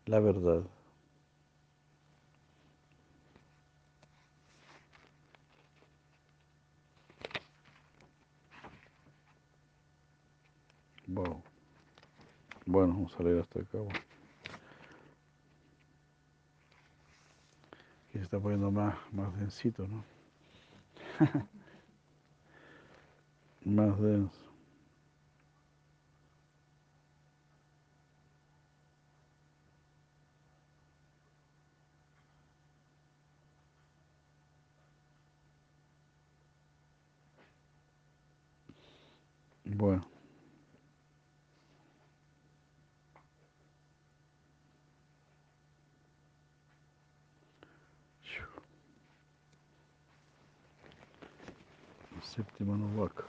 la 0.06 0.20
verdad. 0.20 0.64
Wow. 11.08 11.42
Bueno, 12.66 12.94
vamos 12.94 13.20
a 13.20 13.24
leer 13.24 13.40
hasta 13.40 13.60
acá. 13.60 13.80
Aquí 18.10 18.18
se 18.18 18.22
está 18.22 18.40
poniendo 18.40 18.72
más, 18.72 18.96
más 19.12 19.36
densito, 19.38 19.88
¿no? 19.88 20.04
más 23.66 24.00
denso. 24.00 24.52
Bueno. 39.66 40.06
Séptima 52.22 52.78
Novaka. 52.78 53.26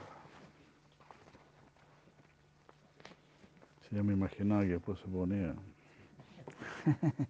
Si 3.81 3.82
ya 3.93 4.03
me 4.03 4.15
imaginaba 4.15 4.63
que 4.63 4.69
después 4.71 4.99
se 5.01 5.07
ponía. 5.07 5.55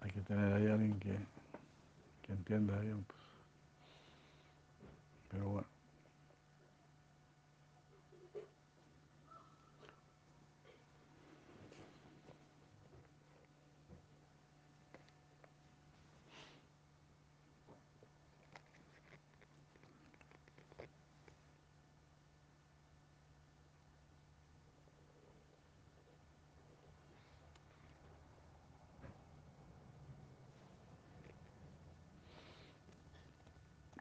Hay 0.00 0.10
que 0.10 0.20
tener 0.20 0.52
ahí 0.52 0.66
alguien 0.66 0.98
que, 1.00 1.16
que 2.22 2.32
entienda 2.32 2.78
bien. 2.80 3.02
Pues. 3.04 3.18
Pero 5.30 5.48
bueno. 5.48 5.76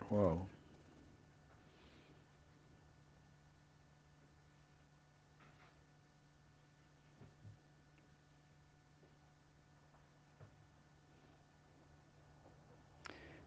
Wow. 0.10 0.48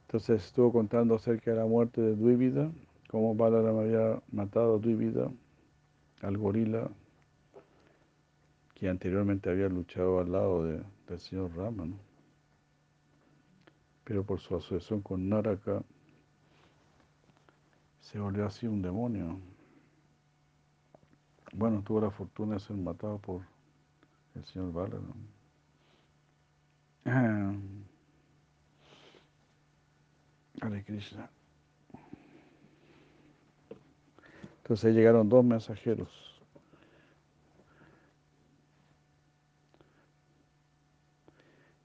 Entonces 0.09 0.43
estuvo 0.43 0.73
contando 0.73 1.17
acerca 1.17 1.51
de 1.51 1.59
la 1.59 1.67
muerte 1.67 2.01
de 2.01 2.17
Duivida, 2.17 2.73
cómo 3.11 3.35
Balaram 3.35 3.79
había 3.79 4.23
matado 4.33 4.77
a 4.77 4.79
Duivida, 4.79 5.31
al 6.23 6.39
gorila, 6.39 6.89
que 8.73 8.89
anteriormente 8.89 9.51
había 9.51 9.69
luchado 9.69 10.19
al 10.21 10.33
lado 10.33 10.65
de, 10.65 10.83
del 11.07 11.19
señor 11.19 11.55
Rama, 11.55 11.85
¿no? 11.85 11.99
pero 14.03 14.25
por 14.25 14.41
su 14.41 14.57
asociación 14.57 15.03
con 15.03 15.29
Naraka 15.29 15.83
se 18.01 18.19
volvió 18.19 18.47
así 18.47 18.67
un 18.67 18.81
demonio. 18.81 19.39
Bueno, 21.53 21.83
tuvo 21.83 22.01
la 22.01 22.11
fortuna 22.11 22.55
de 22.55 22.61
ser 22.61 22.77
matado 22.79 23.19
por 23.19 23.43
el 24.35 24.45
señor 24.47 24.73
Balaram. 24.73 25.13
Hare 30.61 30.85
Krishna. 30.85 31.31
Entonces 34.59 34.95
llegaron 34.95 35.29
dos 35.29 35.45
mensajeros. 35.45 36.09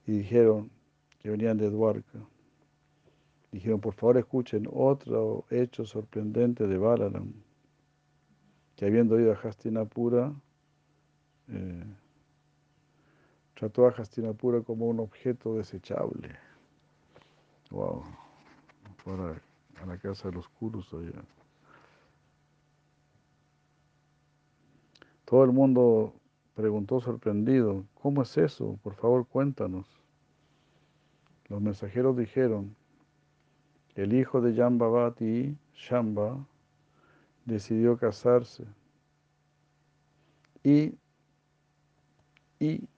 Y 0.06 0.12
dijeron 0.12 0.70
que 1.18 1.30
venían 1.30 1.56
de 1.56 1.70
Dwarka. 1.70 2.18
Dijeron, 3.52 3.80
por 3.80 3.94
favor 3.94 4.18
escuchen 4.18 4.68
otro 4.70 5.46
hecho 5.48 5.86
sorprendente 5.86 6.66
de 6.66 6.76
Balaram, 6.76 7.32
que 8.76 8.84
habiendo 8.84 9.18
ido 9.18 9.32
a 9.32 9.36
Hastinapura, 9.36 10.34
eh, 11.48 11.84
trató 13.54 13.86
a 13.86 13.92
Hastinapura 13.92 14.60
como 14.60 14.88
un 14.88 15.00
objeto 15.00 15.54
desechable. 15.54 16.36
Wow 17.70 18.23
para 19.04 19.40
a 19.82 19.86
la 19.86 19.98
casa 19.98 20.28
de 20.28 20.34
los 20.34 20.48
curos 20.48 20.92
allá. 20.92 21.22
Todo 25.24 25.44
el 25.44 25.52
mundo 25.52 26.14
preguntó 26.54 27.00
sorprendido, 27.00 27.84
¿cómo 27.94 28.22
es 28.22 28.36
eso? 28.36 28.78
Por 28.82 28.94
favor, 28.94 29.26
cuéntanos. 29.26 29.86
Los 31.48 31.60
mensajeros 31.60 32.16
dijeron, 32.16 32.74
el 33.94 34.12
hijo 34.14 34.40
de 34.40 34.54
Jambavati, 34.54 35.56
Shamba, 35.74 36.46
decidió 37.44 37.98
casarse 37.98 38.64
y, 40.62 40.94
y 42.58 42.88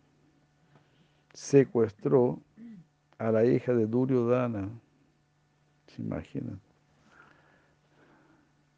secuestró 1.33 2.41
a 3.19 3.33
la 3.33 3.45
hija 3.45 3.73
de 3.75 3.87
Duryodhana 3.87 4.71
se 5.97 6.03
imaginan. 6.03 6.61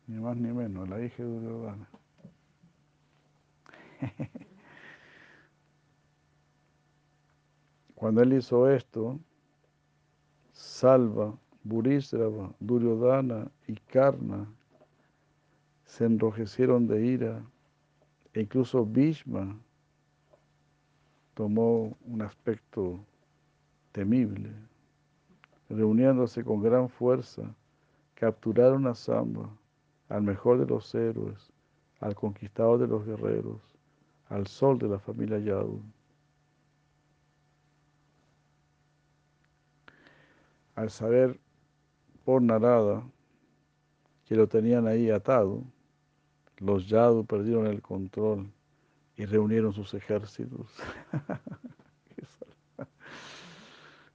Ni 0.07 0.21
más 0.21 0.37
ni 0.37 0.53
menos, 0.53 0.89
la 0.89 1.05
hija 1.05 1.23
de 1.23 1.29
Duryodhana. 1.29 1.89
Cuando 7.95 8.23
él 8.23 8.33
hizo 8.35 8.71
esto, 8.71 9.19
Salva, 10.53 11.37
Burisrava, 11.65 12.55
Duryodhana 12.61 13.51
y 13.67 13.75
Karna 13.75 14.47
se 15.85 16.05
enrojecieron 16.05 16.87
de 16.87 17.05
ira 17.05 17.45
e 18.33 18.43
incluso 18.43 18.87
Bhishma 18.87 19.59
tomó 21.35 21.97
un 22.07 22.23
aspecto 22.23 23.05
temible 23.93 24.68
reuniéndose 25.69 26.45
con 26.45 26.63
gran 26.63 26.89
fuerza, 26.89 27.55
capturaron 28.15 28.87
a 28.87 28.95
Samba, 28.95 29.49
al 30.09 30.23
mejor 30.23 30.59
de 30.59 30.67
los 30.67 30.95
héroes, 30.95 31.53
al 32.01 32.15
conquistador 32.15 32.79
de 32.79 32.87
los 32.87 33.05
guerreros, 33.05 33.61
al 34.29 34.47
sol 34.47 34.79
de 34.79 34.89
la 34.89 34.99
familia 34.99 35.39
Yadu. 35.39 35.83
Al 40.75 40.91
saber 40.91 41.39
por 42.25 42.41
Narada 42.41 43.03
que 44.25 44.37
lo 44.37 44.47
tenían 44.47 44.87
ahí 44.87 45.11
atado, 45.11 45.63
los 46.59 46.89
Yadu 46.89 47.25
perdieron 47.25 47.67
el 47.67 47.83
control 47.83 48.51
y 49.17 49.25
reunieron 49.27 49.73
sus 49.73 49.95
ejércitos. 49.95 50.71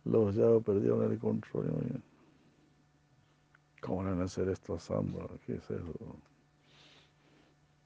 Los 0.05 0.35
ya 0.35 0.47
perdieron 0.59 1.11
el 1.11 1.17
control. 1.17 2.01
¿Cómo 3.81 4.03
van 4.03 4.21
a 4.21 4.25
hacer 4.25 4.49
esto 4.49 4.75
a? 4.75 5.29
¿Qué 5.45 5.55
es 5.55 5.69
eso? 5.69 6.17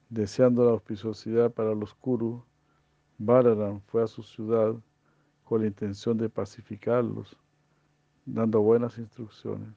Deseando 0.08 0.64
la 0.64 0.70
auspiciosidad 0.70 1.52
para 1.52 1.74
los 1.74 1.94
Kuru, 1.94 2.44
Balaram 3.18 3.80
fue 3.80 4.02
a 4.02 4.06
su 4.06 4.22
ciudad 4.22 4.74
con 5.44 5.60
la 5.60 5.66
intención 5.66 6.16
de 6.16 6.28
pacificarlos, 6.28 7.36
dando 8.24 8.60
buenas 8.60 8.98
instrucciones. 8.98 9.74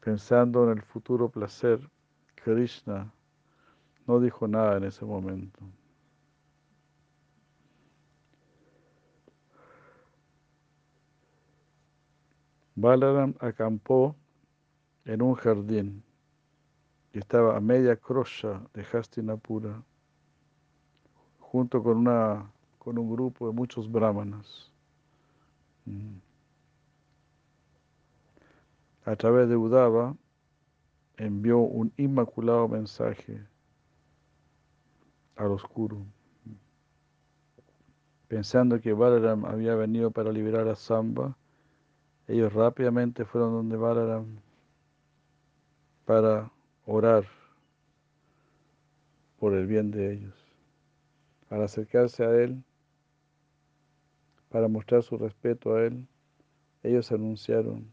Pensando 0.00 0.64
en 0.64 0.78
el 0.78 0.82
futuro 0.82 1.28
placer, 1.28 1.80
Krishna 2.36 3.12
no 4.06 4.20
dijo 4.20 4.46
nada 4.46 4.76
en 4.76 4.84
ese 4.84 5.04
momento. 5.04 5.60
Balaram 12.78 13.34
acampó 13.40 14.14
en 15.06 15.22
un 15.22 15.34
jardín 15.34 16.04
y 17.14 17.18
estaba 17.18 17.56
a 17.56 17.60
media 17.60 17.96
crosha 17.96 18.60
de 18.74 18.82
Hastinapura, 18.82 19.82
junto 21.40 21.82
con, 21.82 21.96
una, 21.96 22.52
con 22.78 22.98
un 22.98 23.10
grupo 23.10 23.46
de 23.48 23.54
muchos 23.54 23.90
brahmanas. 23.90 24.70
Mm. 25.86 26.18
A 29.06 29.16
través 29.16 29.48
de 29.48 29.56
Udava 29.56 30.14
envió 31.16 31.60
un 31.60 31.90
inmaculado 31.96 32.68
mensaje 32.68 33.40
al 35.36 35.52
oscuro, 35.52 36.04
pensando 38.28 38.78
que 38.82 38.92
Balaram 38.92 39.46
había 39.46 39.74
venido 39.76 40.10
para 40.10 40.30
liberar 40.30 40.68
a 40.68 40.76
Samba 40.76 41.34
ellos 42.28 42.52
rápidamente 42.52 43.24
fueron 43.24 43.52
donde 43.52 43.76
Balaram 43.76 44.26
para 46.04 46.50
orar 46.84 47.24
por 49.38 49.54
el 49.54 49.66
bien 49.66 49.90
de 49.90 50.12
ellos. 50.12 50.34
Al 51.50 51.62
acercarse 51.62 52.24
a 52.24 52.30
él, 52.30 52.62
para 54.48 54.68
mostrar 54.68 55.02
su 55.02 55.16
respeto 55.16 55.74
a 55.74 55.84
él, 55.84 56.06
ellos 56.82 57.12
anunciaron, 57.12 57.86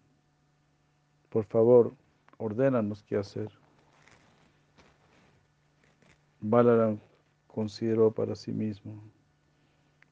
por 1.30 1.46
favor, 1.46 1.94
ordénanos 2.38 3.04
qué 3.04 3.18
hacer. 3.18 3.50
Balaram 6.40 7.00
consideró 7.48 8.12
para 8.12 8.36
sí 8.36 8.52
mismo, 8.52 9.04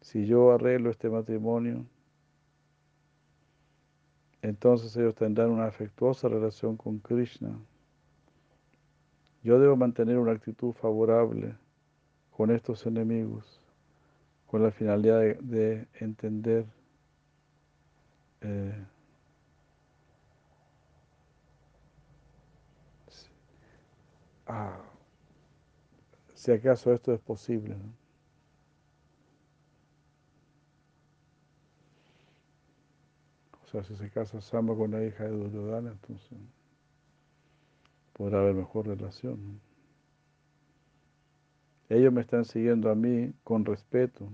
si 0.01 0.25
yo 0.25 0.51
arreglo 0.51 0.89
este 0.89 1.09
matrimonio, 1.09 1.85
entonces 4.41 4.95
ellos 4.97 5.15
tendrán 5.15 5.51
una 5.51 5.65
afectuosa 5.65 6.27
relación 6.27 6.77
con 6.77 6.99
Krishna. 6.99 7.57
Yo 9.43 9.59
debo 9.59 9.75
mantener 9.75 10.17
una 10.17 10.31
actitud 10.31 10.73
favorable 10.73 11.55
con 12.31 12.51
estos 12.51 12.85
enemigos, 12.85 13.59
con 14.47 14.63
la 14.63 14.71
finalidad 14.71 15.19
de, 15.19 15.87
entender 15.99 16.65
eh, 18.41 18.85
ah, 24.47 24.81
si 26.33 26.51
acaso 26.51 26.93
esto 26.93 27.13
es 27.13 27.19
posible. 27.19 27.75
O 27.75 28.00
sea, 33.71 33.83
si 33.83 33.95
se 33.95 34.09
casa 34.09 34.41
Samba 34.41 34.75
con 34.75 34.91
la 34.91 35.03
hija 35.03 35.23
de 35.23 35.31
Duryodhana, 35.31 35.91
entonces 35.91 36.37
podrá 38.13 38.39
haber 38.39 38.53
mejor 38.53 38.87
relación. 38.87 39.61
Ellos 41.87 42.11
me 42.11 42.21
están 42.21 42.43
siguiendo 42.43 42.89
a 42.89 42.95
mí 42.95 43.33
con 43.43 43.63
respeto, 43.63 44.29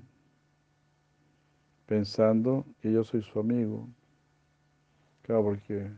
pensando 1.85 2.65
que 2.81 2.91
yo 2.91 3.03
soy 3.03 3.21
su 3.21 3.39
amigo. 3.39 3.87
Claro, 5.21 5.43
porque 5.43 5.91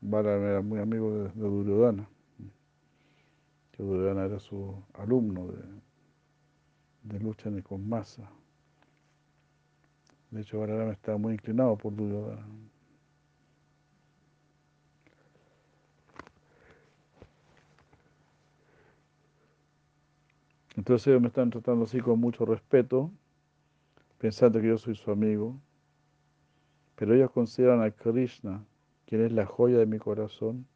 Balan 0.00 0.42
era 0.42 0.62
muy 0.62 0.78
amigo 0.78 1.12
de, 1.12 1.24
de 1.24 1.48
Duryodhana. 1.48 2.08
Que 3.72 3.82
Duryodhana 3.82 4.26
era 4.26 4.38
su 4.38 4.80
alumno 4.94 5.48
de, 5.48 5.62
de 7.02 7.18
lucha 7.18 7.50
con 7.62 7.88
masa. 7.88 8.30
De 10.30 10.42
hecho, 10.42 10.60
Balarama 10.60 10.92
estaba 10.92 11.18
muy 11.18 11.34
inclinado 11.34 11.76
por 11.76 11.94
Duryodhana. 11.94 12.46
Entonces 20.76 21.08
ellos 21.08 21.20
me 21.20 21.28
están 21.28 21.50
tratando 21.50 21.84
así 21.84 22.00
con 22.00 22.20
mucho 22.20 22.46
respeto, 22.46 23.10
pensando 24.18 24.60
que 24.60 24.68
yo 24.68 24.78
soy 24.78 24.94
su 24.94 25.10
amigo. 25.10 25.60
Pero 26.94 27.14
ellos 27.14 27.30
consideran 27.32 27.82
a 27.82 27.90
Krishna, 27.90 28.64
quien 29.06 29.24
es 29.24 29.32
la 29.32 29.46
joya 29.46 29.78
de 29.78 29.86
mi 29.86 29.98
corazón, 29.98 30.66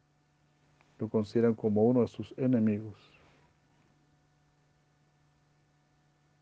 lo 0.99 1.07
consideran 1.07 1.55
como 1.55 1.85
uno 1.85 2.01
de 2.01 2.07
sus 2.07 2.33
enemigos. 2.37 2.95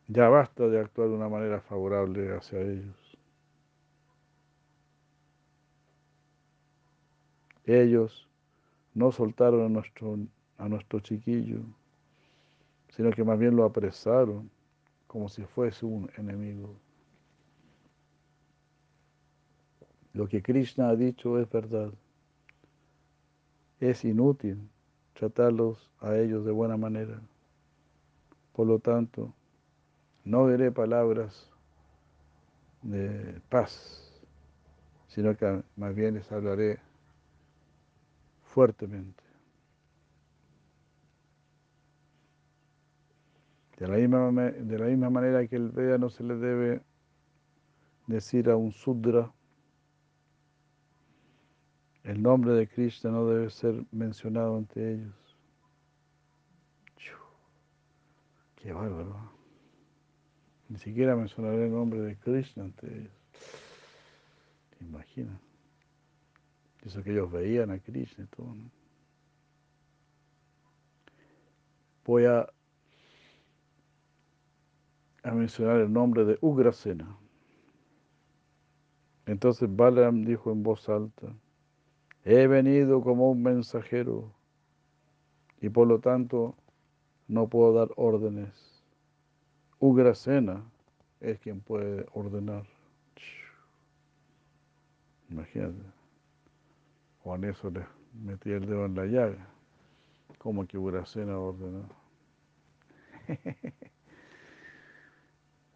Ya 0.08 0.30
basta 0.30 0.68
de 0.68 0.80
actuar 0.80 1.10
de 1.10 1.16
una 1.16 1.30
manera 1.30 1.62
favorable 1.62 2.36
hacia 2.36 2.60
ellos. 2.60 3.03
Ellos 7.66 8.28
no 8.94 9.12
soltaron 9.12 9.66
a 9.66 9.70
nuestro, 9.70 10.18
a 10.58 10.68
nuestro 10.68 11.00
chiquillo, 11.00 11.60
sino 12.90 13.12
que 13.12 13.24
más 13.24 13.40
bien 13.40 13.56
lo 13.56 13.64
apresaron 13.64 14.50
como 15.08 15.30
si 15.30 15.44
fuese 15.44 15.86
un 15.86 16.10
enemigo. 16.18 16.76
Lo 20.14 20.28
que 20.28 20.42
Krishna 20.44 20.90
ha 20.90 20.96
dicho 20.96 21.40
es 21.40 21.50
verdad. 21.50 21.92
Es 23.80 24.06
inútil 24.06 24.70
tratarlos 25.14 25.92
a 26.00 26.16
ellos 26.16 26.46
de 26.46 26.52
buena 26.52 26.78
manera. 26.78 27.20
Por 28.54 28.68
lo 28.68 28.80
tanto, 28.80 29.34
no 30.24 30.48
diré 30.48 30.72
palabras 30.72 31.50
de 32.84 33.42
paz, 33.50 34.22
sino 35.08 35.36
que 35.36 35.64
más 35.76 35.96
bien 35.96 36.16
les 36.16 36.32
hablaré 36.32 36.80
fuertemente. 38.54 39.24
De 43.80 43.88
la, 43.88 43.98
misma, 43.98 44.32
de 44.52 44.80
la 44.80 44.86
misma 44.86 45.10
manera 45.10 45.48
que 45.48 45.56
el 45.56 45.70
Veda 45.70 45.98
no 45.98 46.10
se 46.10 46.24
le 46.24 46.36
debe 46.36 46.82
decir 48.06 48.50
a 48.52 48.56
un 48.56 48.72
Sudra, 48.72 49.34
el 52.04 52.22
nombre 52.22 52.54
de 52.54 52.68
Krishna 52.68 53.10
no 53.10 53.26
debe 53.28 53.50
ser 53.50 53.86
mencionado 53.92 54.58
ante 54.58 54.94
ellos. 54.94 55.16
Qué 58.56 58.72
bárbaro. 58.72 59.32
Ni 60.70 60.78
siquiera 60.78 61.16
mencionaré 61.16 61.66
el 61.66 61.72
nombre 61.72 62.02
de 62.02 62.16
Krishna 62.18 62.66
ante 62.66 62.88
ellos. 62.88 63.12
Imagina. 64.80 65.40
Eso 66.86 67.02
que 67.02 67.12
ellos 67.12 67.32
veían 67.32 67.72
a 67.72 67.80
Krishna 67.80 68.26
y 68.26 68.28
todo. 68.28 68.56
Voy 72.06 72.26
a, 72.26 72.50
mencionar 75.24 75.80
el 75.80 75.92
nombre 75.92 76.26
de 76.26 76.38
Ugrasena. 76.42 77.18
Entonces 79.26 79.74
Balaam 79.74 80.26
dijo 80.26 80.52
en 80.52 80.64
voz 80.64 80.90
alta, 80.90 81.34
he 82.26 82.48
venido 82.48 83.02
como 83.02 83.32
un 83.32 83.42
mensajero 83.42 84.34
y 85.62 85.70
por 85.70 85.88
lo 85.88 86.00
tanto 86.00 86.56
no 87.30 87.48
puedo 87.48 87.72
dar 87.72 87.90
órdenes. 87.96 88.84
Ugrasena 89.80 90.70
es 91.22 91.40
quien 91.40 91.62
puede 91.62 92.06
ordenar. 92.12 92.66
Imagínate. 95.30 96.03
Juan 97.24 97.44
eso 97.46 97.70
le 97.70 97.86
metía 98.14 98.58
el 98.58 98.66
dedo 98.66 98.86
en 98.86 98.96
la 98.96 99.06
llaga, 99.06 99.48
como 100.38 100.68
que 100.68 100.78
Uracena 100.78 101.40
ordenó. 101.40 101.88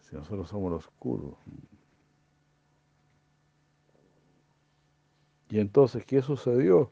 si 0.01 0.15
nosotros 0.15 0.49
somos 0.49 0.71
los 0.71 0.85
oscuros. 0.87 1.35
Y 5.49 5.59
entonces, 5.59 6.05
¿qué 6.05 6.21
sucedió? 6.21 6.91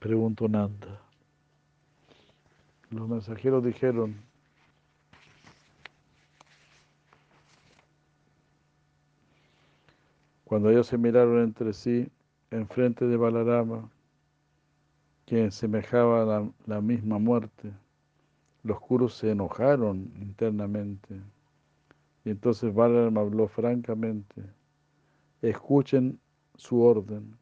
Preguntó 0.00 0.48
Nanda. 0.48 1.00
Los 2.90 3.08
mensajeros 3.08 3.64
dijeron, 3.64 4.20
Cuando 10.50 10.68
ellos 10.68 10.88
se 10.88 10.98
miraron 10.98 11.44
entre 11.44 11.72
sí, 11.72 12.10
enfrente 12.50 13.06
de 13.06 13.16
Balarama, 13.16 13.88
quien 15.24 15.52
semejaba 15.52 16.24
la, 16.24 16.50
la 16.66 16.80
misma 16.80 17.20
muerte, 17.20 17.72
los 18.64 18.80
Kurus 18.80 19.14
se 19.14 19.30
enojaron 19.30 20.12
internamente. 20.20 21.20
Y 22.24 22.30
entonces 22.30 22.74
Balarama 22.74 23.20
habló 23.20 23.46
francamente, 23.46 24.42
escuchen 25.40 26.18
su 26.56 26.82
orden. 26.82 27.38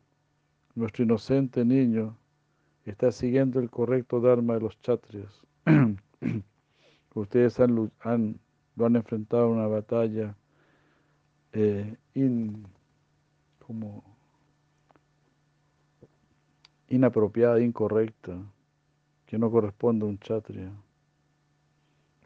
Nuestro 0.75 1.03
inocente 1.03 1.64
niño 1.64 2.14
está 2.85 3.11
siguiendo 3.11 3.59
el 3.59 3.71
correcto 3.71 4.21
dharma 4.21 4.53
de 4.53 4.61
los 4.61 4.79
chatrias. 4.83 5.47
Ustedes 7.14 7.59
han, 7.59 7.90
han, 8.01 8.38
lo 8.77 8.85
han 8.85 8.97
enfrentado 8.97 9.47
en 9.47 9.53
una 9.53 9.66
batalla 9.66 10.37
eh, 11.55 11.97
in, 12.12 12.66
como 13.68 14.02
inapropiada, 16.88 17.61
incorrecta, 17.61 18.35
que 19.26 19.38
no 19.38 19.50
corresponde 19.50 20.07
a 20.07 20.09
un 20.09 20.18
chatria. 20.18 20.72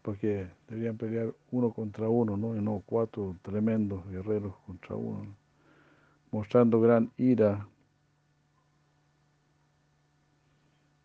Porque 0.03 0.49
deberían 0.69 0.97
pelear 0.97 1.35
uno 1.51 1.73
contra 1.73 2.09
uno, 2.09 2.37
¿no? 2.37 2.57
Y 2.57 2.61
no 2.61 2.81
cuatro 2.87 3.37
tremendos 3.43 4.09
guerreros 4.09 4.55
contra 4.67 4.95
uno. 4.95 5.35
Mostrando 6.31 6.81
gran 6.81 7.11
ira, 7.17 7.67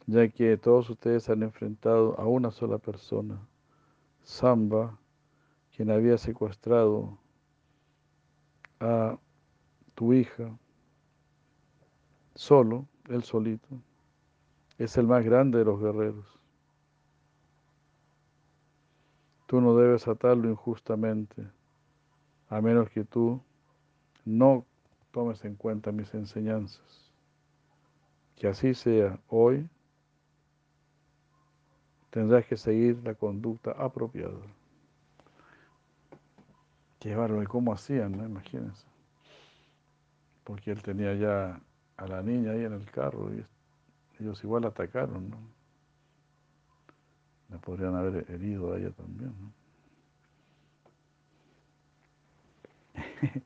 ya 0.06 0.28
que 0.28 0.56
todos 0.58 0.88
ustedes 0.92 1.28
han 1.30 1.42
enfrentado 1.42 2.16
a 2.20 2.28
una 2.28 2.52
sola 2.52 2.78
persona, 2.78 3.40
Samba, 4.24 5.00
quien 5.76 5.90
había 5.90 6.20
secuestrado 6.20 7.18
a 8.80 9.18
tu 9.98 10.14
hija, 10.14 10.56
solo, 12.36 12.86
él 13.10 13.24
solito, 13.24 13.68
es 14.78 14.96
el 14.96 15.08
más 15.08 15.26
grande 15.26 15.58
de 15.58 15.66
los 15.66 15.82
guerreros. 15.82 16.40
Tú 19.48 19.60
no 19.60 19.76
debes 19.76 20.08
atarlo 20.08 20.48
injustamente, 20.52 21.48
a 22.48 22.62
menos 22.62 22.92
que 22.92 23.06
tú 23.06 23.42
no 24.24 24.66
tomes 25.12 25.44
en 25.46 25.56
cuenta 25.56 25.92
mis 25.92 26.14
enseñanzas. 26.14 27.12
Que 28.36 28.50
así 28.50 28.76
sea 28.76 29.20
hoy, 29.30 29.68
tendrás 32.12 32.46
que 32.46 32.56
seguir 32.56 33.02
la 33.04 33.16
conducta 33.16 33.72
apropiada. 33.72 34.38
Qué 37.00 37.16
bárbaro, 37.16 37.42
¿y 37.42 37.48
cómo 37.48 37.74
hacían? 37.74 38.16
No? 38.16 38.24
Imagínense. 38.24 38.86
Porque 40.48 40.72
él 40.72 40.82
tenía 40.82 41.14
ya 41.14 41.62
a 41.98 42.08
la 42.08 42.24
niña 42.24 42.52
ahí 42.52 42.64
en 42.64 42.72
el 42.72 42.90
carro 42.90 43.36
y 43.36 43.46
ellos 44.18 44.42
igual 44.46 44.64
atacaron, 44.64 45.30
¿no? 45.30 45.38
La 47.50 47.58
podrían 47.58 47.96
haber 47.96 48.32
herido 48.32 48.72
a 48.72 48.78
ella 48.78 48.92
también, 48.92 49.36
¿no? 49.42 49.52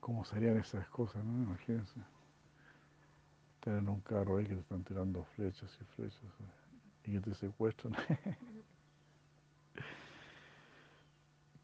¿Cómo 0.00 0.24
serían 0.24 0.56
esas 0.56 0.88
cosas, 0.88 1.24
no? 1.24 1.44
Imagínense. 1.44 2.00
Tener 3.60 3.88
un 3.88 4.00
carro 4.00 4.38
ahí 4.38 4.46
que 4.46 4.54
te 4.54 4.60
están 4.62 4.82
tirando 4.82 5.22
flechas 5.36 5.70
y 5.80 5.84
flechas 5.94 6.20
y 7.04 7.12
que 7.12 7.20
te 7.20 7.32
secuestran. 7.32 7.94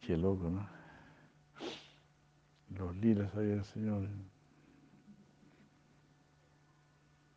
Qué 0.00 0.16
loco, 0.16 0.48
¿no? 0.48 0.85
Los 2.70 2.96
lilas 2.96 3.34
ahí 3.36 3.46
del 3.46 3.64
Señor. 3.64 4.08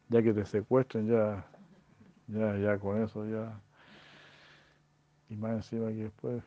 Ya 0.10 0.22
que 0.24 0.34
te 0.34 0.46
secuestren, 0.46 1.08
ya, 1.08 1.46
ya, 2.28 2.58
ya 2.58 2.80
con 2.80 3.02
eso, 3.02 3.26
ya. 3.28 3.62
Y 5.30 5.36
más 5.36 5.54
encima 5.54 5.90
que 5.90 6.04
después 6.04 6.44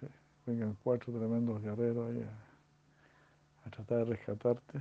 vengan 0.47 0.77
cuatro 0.83 1.13
tremendos 1.13 1.63
guerreros 1.63 2.11
ahí 2.11 2.23
a, 2.23 3.67
a 3.67 3.71
tratar 3.71 3.99
de 3.99 4.05
rescatarte 4.07 4.81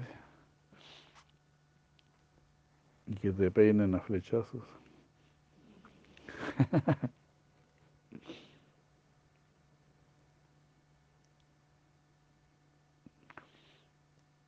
y 3.06 3.16
que 3.16 3.32
te 3.32 3.52
peinen 3.52 3.94
a 3.96 4.00
flechazos. 4.00 4.64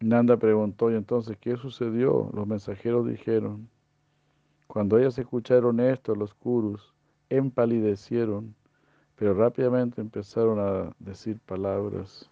Nanda 0.03 0.35
preguntó, 0.35 0.91
¿y 0.91 0.95
entonces 0.95 1.37
qué 1.37 1.55
sucedió? 1.55 2.29
Los 2.33 2.45
mensajeros 2.45 3.07
dijeron, 3.07 3.69
cuando 4.67 4.99
ellos 4.99 5.17
escucharon 5.17 5.79
esto, 5.79 6.13
los 6.13 6.33
kurus 6.33 6.93
empalidecieron, 7.29 8.53
pero 9.15 9.33
rápidamente 9.33 10.01
empezaron 10.01 10.59
a 10.59 10.93
decir 10.99 11.39
palabras 11.39 12.29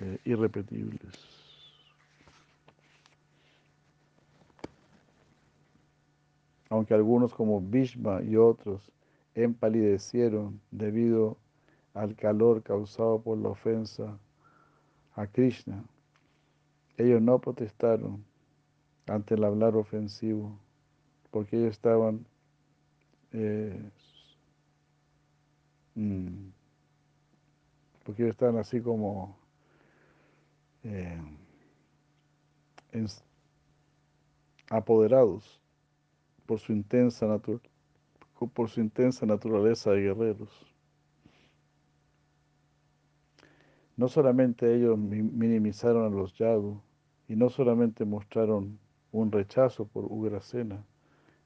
eh, 0.00 0.18
irrepetibles. 0.24 1.14
Aunque 6.68 6.94
algunos 6.94 7.32
como 7.32 7.60
Bhishma 7.60 8.22
y 8.24 8.34
otros 8.34 8.90
empalidecieron 9.36 10.60
debido 10.72 11.36
al 11.94 12.16
calor 12.16 12.64
causado 12.64 13.20
por 13.20 13.38
la 13.38 13.50
ofensa 13.50 14.18
a 15.14 15.28
Krishna, 15.28 15.84
ellos 16.96 17.20
no 17.22 17.40
protestaron 17.40 18.24
ante 19.06 19.34
el 19.34 19.44
hablar 19.44 19.76
ofensivo, 19.76 20.58
porque 21.30 21.56
ellos 21.56 21.72
estaban 21.72 22.26
eh, 23.32 23.90
mm, 25.94 26.48
porque 28.04 28.22
ellos 28.22 28.34
estaban 28.34 28.58
así 28.58 28.80
como 28.80 29.36
eh, 30.84 31.20
apoderados 34.70 35.60
por 36.46 36.60
su 36.60 36.72
intensa 36.72 37.26
por 38.54 38.70
su 38.70 38.80
intensa 38.80 39.26
naturaleza 39.26 39.90
de 39.90 40.02
guerreros. 40.02 40.75
No 43.96 44.08
solamente 44.08 44.74
ellos 44.74 44.98
minimizaron 44.98 46.04
a 46.04 46.14
los 46.14 46.34
Yadu, 46.34 46.80
y 47.28 47.36
no 47.36 47.48
solamente 47.48 48.04
mostraron 48.04 48.78
un 49.12 49.32
rechazo 49.32 49.86
por 49.86 50.04
Ugrasena, 50.04 50.84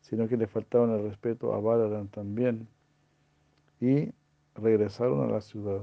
sino 0.00 0.28
que 0.28 0.36
le 0.36 0.46
faltaban 0.46 0.90
el 0.90 1.02
respeto 1.02 1.54
a 1.54 1.60
Balaram 1.60 2.08
también 2.08 2.68
y 3.80 4.12
regresaron 4.54 5.22
a 5.28 5.32
la 5.32 5.40
ciudad. 5.40 5.80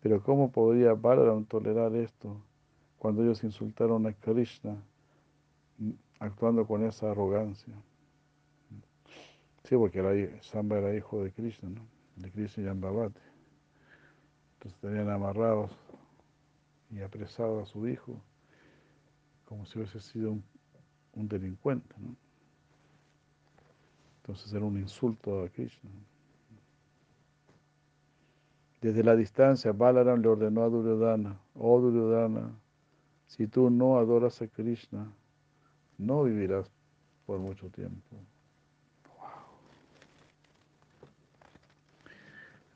Pero 0.00 0.22
¿cómo 0.22 0.52
podría 0.52 0.94
Balaram 0.94 1.44
tolerar 1.46 1.94
esto 1.96 2.36
cuando 2.98 3.22
ellos 3.22 3.42
insultaron 3.42 4.06
a 4.06 4.12
Krishna 4.12 4.76
actuando 6.18 6.66
con 6.66 6.84
esa 6.84 7.10
arrogancia? 7.10 7.74
Sí, 9.64 9.76
porque 9.76 10.38
Samba 10.42 10.78
era 10.78 10.94
hijo 10.94 11.24
de 11.24 11.32
Krishna, 11.32 11.70
¿no? 11.70 11.80
de 12.16 12.30
Krishna 12.30 12.74
Entonces 14.64 14.80
tenían 14.80 15.10
amarrados 15.10 15.70
y 16.90 17.02
apresados 17.02 17.62
a 17.62 17.70
su 17.70 17.86
hijo 17.86 18.18
como 19.44 19.66
si 19.66 19.78
hubiese 19.78 20.00
sido 20.00 20.38
un, 21.12 21.28
delincuente. 21.28 21.94
¿no? 21.98 22.16
Entonces 24.22 24.50
era 24.54 24.64
un 24.64 24.78
insulto 24.78 25.42
a 25.42 25.50
Krishna. 25.50 25.90
Desde 28.80 29.04
la 29.04 29.14
distancia, 29.14 29.72
Balaram 29.72 30.22
le 30.22 30.28
ordenó 30.28 30.62
a 30.62 30.68
Duryodhana, 30.70 31.38
oh 31.54 31.80
Duryodhana, 31.80 32.58
si 33.26 33.46
tú 33.46 33.68
no 33.68 33.98
adoras 33.98 34.40
a 34.40 34.48
Krishna, 34.48 35.12
no 35.98 36.24
vivirás 36.24 36.70
por 37.26 37.38
mucho 37.38 37.68
tiempo. 37.68 38.16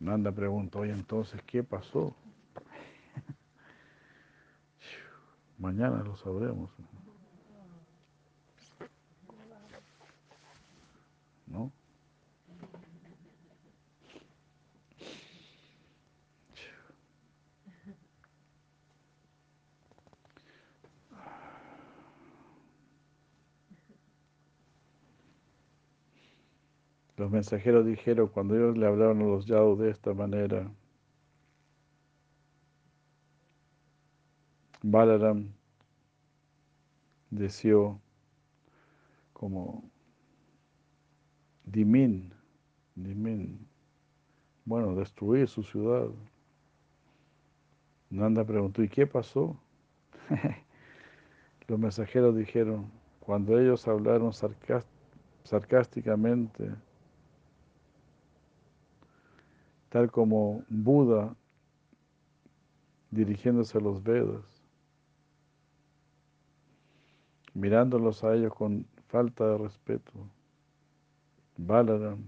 Nanda 0.00 0.32
preguntó, 0.32 0.80
oye, 0.80 0.92
entonces, 0.92 1.42
¿qué 1.42 1.64
pasó? 1.64 2.14
Mañana 5.58 6.02
lo 6.02 6.16
sabremos. 6.16 6.70
¿No? 11.46 11.72
Los 27.18 27.30
mensajeros 27.32 27.84
dijeron, 27.84 28.28
cuando 28.28 28.54
ellos 28.54 28.78
le 28.78 28.86
hablaron 28.86 29.20
a 29.22 29.24
los 29.24 29.44
yados 29.44 29.76
de 29.80 29.90
esta 29.90 30.14
manera, 30.14 30.70
Balaram 34.82 35.48
deseó 37.28 38.00
como 39.32 39.82
Dimin, 41.64 42.32
Dimin, 42.94 43.66
bueno, 44.64 44.94
destruir 44.94 45.48
su 45.48 45.64
ciudad. 45.64 46.06
Nanda 48.10 48.44
preguntó, 48.44 48.80
¿y 48.80 48.88
qué 48.88 49.08
pasó? 49.08 49.60
Los 51.66 51.80
mensajeros 51.80 52.36
dijeron, 52.36 52.88
cuando 53.18 53.58
ellos 53.58 53.88
hablaron 53.88 54.32
sarcásticamente, 55.42 56.70
tal 59.88 60.10
como 60.10 60.64
Buda 60.68 61.34
dirigiéndose 63.10 63.78
a 63.78 63.80
los 63.80 64.02
Vedas, 64.02 64.62
mirándolos 67.54 68.22
a 68.24 68.34
ellos 68.34 68.54
con 68.54 68.86
falta 69.08 69.46
de 69.46 69.58
respeto, 69.58 70.12
Balaram, 71.56 72.22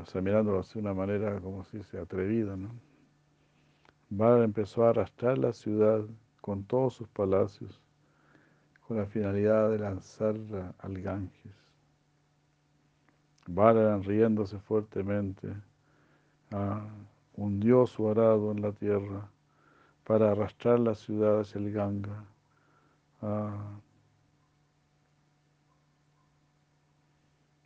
o 0.00 0.06
sea, 0.06 0.20
mirándolos 0.20 0.72
de 0.72 0.80
una 0.80 0.94
manera 0.94 1.40
como 1.40 1.64
si 1.64 1.82
se 1.82 1.98
atrevida, 1.98 2.56
¿no? 2.56 2.70
Balaram 4.08 4.44
empezó 4.44 4.84
a 4.84 4.90
arrastrar 4.90 5.38
la 5.38 5.52
ciudad 5.52 6.04
con 6.40 6.64
todos 6.64 6.94
sus 6.94 7.08
palacios 7.08 7.80
con 8.90 8.96
la 8.96 9.06
finalidad 9.06 9.70
de 9.70 9.78
lanzar 9.78 10.34
al 10.78 11.00
Ganges. 11.00 11.59
Balaram, 13.54 14.02
riéndose 14.02 14.58
fuertemente, 14.58 15.48
hundió 17.36 17.86
su 17.86 18.08
arado 18.08 18.52
en 18.52 18.62
la 18.62 18.72
tierra 18.72 19.28
para 20.04 20.32
arrastrar 20.32 20.78
la 20.80 20.94
ciudad 20.94 21.40
hacia 21.40 21.58
el 21.58 21.72
Ganga. 21.72 22.24
Ah, 23.22 23.80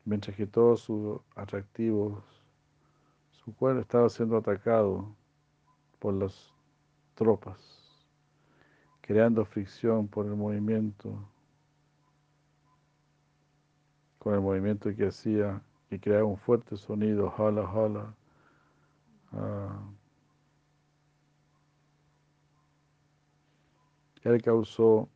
mientras 0.04 0.36
que 0.36 0.46
todos 0.46 0.80
sus 0.80 1.20
atractivos, 1.36 2.22
su 3.32 3.54
cuerpo 3.54 3.80
estaba 3.80 4.08
siendo 4.08 4.36
atacado 4.36 5.14
por 5.98 6.14
las 6.14 6.52
tropas 7.14 7.84
creando 9.06 9.44
fricción 9.44 10.08
por 10.08 10.24
el 10.24 10.34
movimiento, 10.34 11.28
con 14.18 14.32
el 14.32 14.40
movimiento 14.40 14.96
que 14.96 15.08
hacía, 15.08 15.60
que 15.94 16.00
creaba 16.00 16.24
un 16.24 16.36
fuerte 16.36 16.76
sonido, 16.76 17.30
jala, 17.30 17.66
jala. 17.68 18.14
Ah. 19.32 19.80
él 24.24 24.42
causó, 24.42 25.08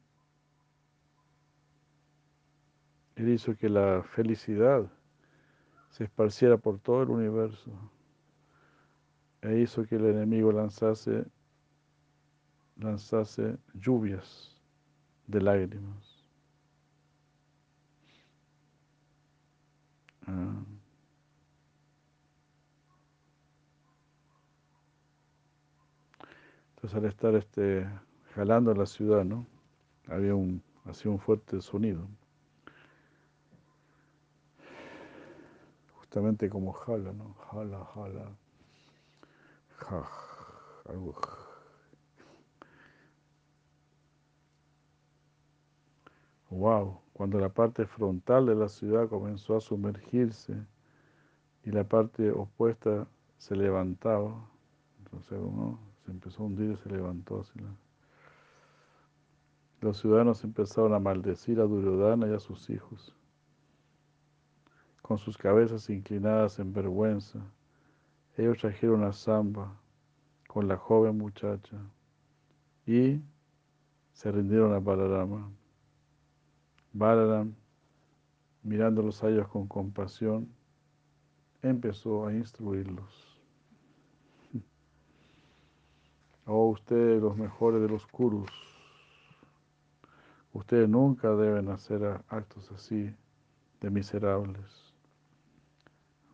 él 3.16 3.30
hizo 3.30 3.56
que 3.56 3.68
la 3.68 4.02
felicidad 4.02 4.88
se 5.90 6.04
esparciera 6.04 6.58
por 6.58 6.78
todo 6.78 7.02
el 7.02 7.10
universo 7.10 7.72
e 9.40 9.58
hizo 9.60 9.84
que 9.84 9.96
el 9.96 10.04
enemigo 10.06 10.52
lanzase 10.52 11.24
lanzase 12.76 13.56
lluvias 13.74 14.56
de 15.26 15.40
lágrimas. 15.40 16.24
Ah. 20.28 20.67
Entonces 26.78 26.96
al 26.96 27.06
estar 27.06 27.34
este, 27.34 27.88
jalando 28.36 28.72
la 28.72 28.86
ciudad, 28.86 29.24
¿no? 29.24 29.48
Había 30.06 30.36
un, 30.36 30.62
hacía 30.84 31.10
un 31.10 31.18
fuerte 31.18 31.60
sonido. 31.60 32.06
Justamente 35.94 36.48
como 36.48 36.72
jala, 36.72 37.12
¿no? 37.12 37.34
Jala, 37.50 37.84
jala. 37.84 38.30
Ja, 39.74 40.08
algo 40.88 41.14
Wow, 46.50 47.00
cuando 47.12 47.40
la 47.40 47.48
parte 47.48 47.86
frontal 47.86 48.46
de 48.46 48.54
la 48.54 48.68
ciudad 48.68 49.08
comenzó 49.08 49.56
a 49.56 49.60
sumergirse 49.60 50.54
y 51.64 51.72
la 51.72 51.82
parte 51.82 52.30
opuesta 52.30 53.08
se 53.36 53.56
levantaba, 53.56 54.48
entonces 55.00 55.38
uno 55.40 55.87
empezó 56.10 56.42
a 56.42 56.46
hundir 56.46 56.72
y 56.72 56.76
se 56.76 56.88
levantó 56.88 57.40
así. 57.40 57.58
Los 59.80 59.98
ciudadanos 59.98 60.42
empezaron 60.42 60.92
a 60.94 60.98
maldecir 60.98 61.60
a 61.60 61.64
Duryodhana 61.64 62.26
y 62.26 62.34
a 62.34 62.40
sus 62.40 62.68
hijos, 62.68 63.14
con 65.02 65.18
sus 65.18 65.38
cabezas 65.38 65.88
inclinadas 65.88 66.58
en 66.58 66.72
vergüenza. 66.72 67.38
Ellos 68.36 68.58
trajeron 68.58 69.04
a 69.04 69.12
Samba 69.12 69.76
con 70.48 70.66
la 70.66 70.76
joven 70.76 71.16
muchacha 71.16 71.76
y 72.86 73.20
se 74.12 74.32
rindieron 74.32 74.72
a 74.72 74.80
Balarama. 74.80 75.48
Balaram, 76.92 77.54
mirándolos 78.64 79.22
a 79.22 79.28
ellos 79.28 79.46
con 79.48 79.68
compasión, 79.68 80.48
empezó 81.62 82.26
a 82.26 82.32
instruirlos. 82.32 83.27
Oh, 86.50 86.70
ustedes 86.70 87.20
los 87.20 87.36
mejores 87.36 87.82
de 87.82 87.88
los 87.88 88.06
Kurus, 88.06 88.50
ustedes 90.54 90.88
nunca 90.88 91.36
deben 91.36 91.68
hacer 91.68 92.22
actos 92.28 92.72
así 92.72 93.14
de 93.82 93.90
miserables. 93.90 94.94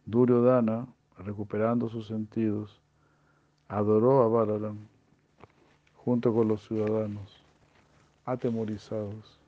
Duryodhana, 0.06 0.86
recuperando 1.18 1.88
sus 1.88 2.06
sentidos, 2.06 2.80
adoró 3.66 4.22
a 4.22 4.28
Balaram 4.28 4.78
junto 5.96 6.32
con 6.32 6.46
los 6.46 6.64
ciudadanos, 6.64 7.44
atemorizados 8.24 9.40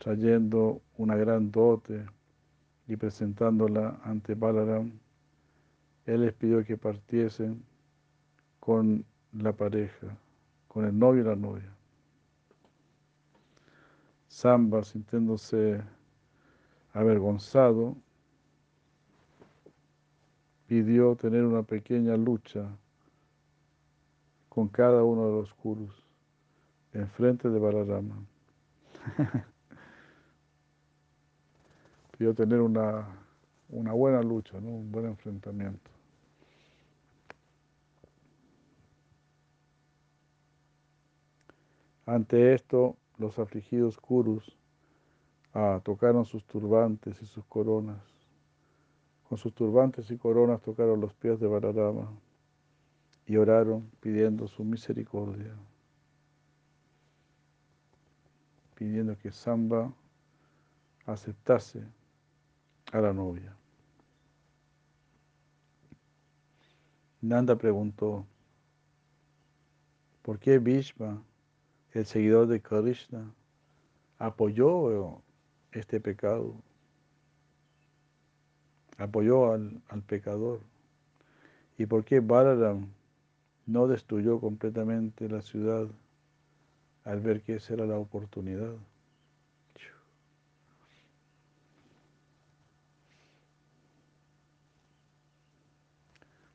trayendo 0.00 0.80
una 0.96 1.14
gran 1.14 1.50
dote 1.50 2.06
y 2.88 2.96
presentándola 2.96 4.00
ante 4.02 4.34
Balaram, 4.34 4.90
él 6.06 6.22
les 6.22 6.32
pidió 6.32 6.64
que 6.64 6.78
partiesen 6.78 7.62
con 8.70 9.04
la 9.32 9.52
pareja, 9.52 10.16
con 10.68 10.84
el 10.84 10.96
novio 10.96 11.22
y 11.22 11.24
la 11.24 11.34
novia. 11.34 11.74
Samba, 14.28 14.84
sintiéndose 14.84 15.82
avergonzado, 16.92 17.96
pidió 20.68 21.16
tener 21.16 21.44
una 21.44 21.64
pequeña 21.64 22.16
lucha 22.16 22.64
con 24.48 24.68
cada 24.68 25.02
uno 25.02 25.26
de 25.26 25.32
los 25.32 25.52
kurus 25.54 26.06
enfrente 26.92 27.50
de 27.50 27.58
Balarama. 27.58 28.24
pidió 32.16 32.32
tener 32.34 32.60
una, 32.60 33.04
buena 33.68 34.22
lucha, 34.22 34.58
un 34.58 34.92
buen 34.92 35.06
enfrentamiento. 35.06 35.89
Ante 42.10 42.54
esto, 42.54 42.96
los 43.18 43.38
afligidos 43.38 43.96
Kurus 43.96 44.58
ah, 45.54 45.80
tocaron 45.84 46.24
sus 46.24 46.44
turbantes 46.44 47.22
y 47.22 47.26
sus 47.26 47.44
coronas. 47.44 48.02
Con 49.28 49.38
sus 49.38 49.54
turbantes 49.54 50.10
y 50.10 50.16
coronas 50.18 50.60
tocaron 50.60 51.00
los 51.00 51.14
pies 51.14 51.38
de 51.38 51.46
Balarama 51.46 52.10
y 53.26 53.36
oraron 53.36 53.88
pidiendo 54.00 54.48
su 54.48 54.64
misericordia, 54.64 55.54
pidiendo 58.74 59.16
que 59.16 59.30
Samba 59.30 59.94
aceptase 61.06 61.84
a 62.90 63.00
la 63.00 63.12
novia. 63.12 63.54
Nanda 67.20 67.54
preguntó, 67.54 68.26
¿por 70.22 70.40
qué 70.40 70.58
Bhishma, 70.58 71.22
el 71.92 72.06
seguidor 72.06 72.46
de 72.46 72.60
Krishna, 72.60 73.32
apoyó 74.18 75.22
este 75.72 76.00
pecado? 76.00 76.54
Apoyó 78.98 79.52
al, 79.52 79.82
al 79.88 80.02
pecador. 80.02 80.60
¿Y 81.78 81.86
por 81.86 82.04
qué 82.04 82.20
Balaram 82.20 82.88
no 83.66 83.86
destruyó 83.86 84.40
completamente 84.40 85.28
la 85.28 85.40
ciudad 85.40 85.88
al 87.04 87.20
ver 87.20 87.42
que 87.42 87.56
esa 87.56 87.74
era 87.74 87.86
la 87.86 87.98
oportunidad? 87.98 88.74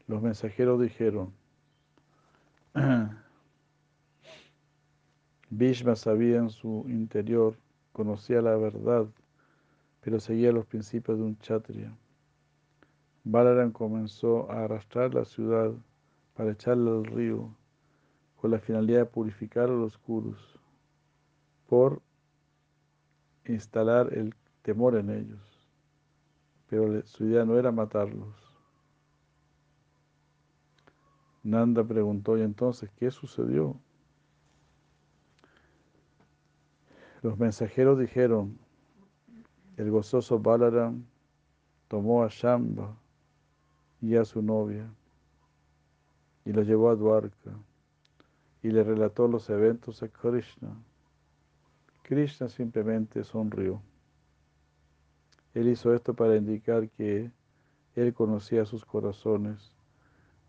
Los 0.08 0.22
mensajeros 0.22 0.80
dijeron, 0.80 1.34
Bhishma 5.58 5.96
sabía 5.96 6.36
en 6.36 6.50
su 6.50 6.84
interior, 6.90 7.56
conocía 7.94 8.42
la 8.42 8.58
verdad, 8.58 9.08
pero 10.02 10.20
seguía 10.20 10.52
los 10.52 10.66
principios 10.66 11.18
de 11.18 11.24
un 11.24 11.36
kshatriya. 11.36 11.96
Balaram 13.24 13.72
comenzó 13.72 14.52
a 14.52 14.66
arrastrar 14.66 15.14
la 15.14 15.24
ciudad 15.24 15.72
para 16.34 16.52
echarla 16.52 16.92
al 16.92 17.06
río 17.06 17.56
con 18.36 18.52
la 18.52 18.60
finalidad 18.60 19.00
de 19.00 19.06
purificar 19.06 19.70
a 19.70 19.74
los 19.74 19.98
kurus 19.98 20.60
por 21.70 22.02
instalar 23.46 24.14
el 24.14 24.36
temor 24.62 24.98
en 24.98 25.10
ellos. 25.10 25.70
Pero 26.68 27.02
su 27.08 27.28
idea 27.28 27.46
no 27.46 27.58
era 27.58 27.72
matarlos. 27.72 28.36
Nanda 31.44 31.82
preguntó, 31.82 32.38
¿y 32.38 32.42
entonces 32.42 32.90
qué 32.98 33.10
sucedió? 33.10 33.80
Los 37.26 37.40
mensajeros 37.40 37.98
dijeron, 37.98 38.56
el 39.78 39.90
gozoso 39.90 40.38
Balaram 40.38 41.04
tomó 41.88 42.24
a 42.24 42.28
Shamba 42.30 42.96
y 44.00 44.16
a 44.16 44.24
su 44.24 44.44
novia 44.44 44.88
y 46.46 46.54
lo 46.54 46.62
llevó 46.62 46.92
a 46.92 46.96
Dwarka 46.96 47.50
y 48.62 48.70
le 48.70 48.84
relató 48.84 49.28
los 49.28 49.50
eventos 49.50 50.04
a 50.04 50.08
Krishna. 50.08 50.70
Krishna 52.04 52.48
simplemente 52.48 53.24
sonrió. 53.24 53.82
Él 55.56 55.70
hizo 55.70 55.96
esto 55.96 56.14
para 56.14 56.36
indicar 56.36 56.88
que 56.92 57.32
él 57.96 58.14
conocía 58.14 58.66
sus 58.66 58.86
corazones 58.86 59.74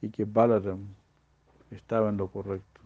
y 0.03 0.11
que 0.11 0.27
Balaram 0.27 0.89
estaba 1.71 2.11
en 2.11 2.19
lo 2.19 2.31
correcto. 2.31 2.83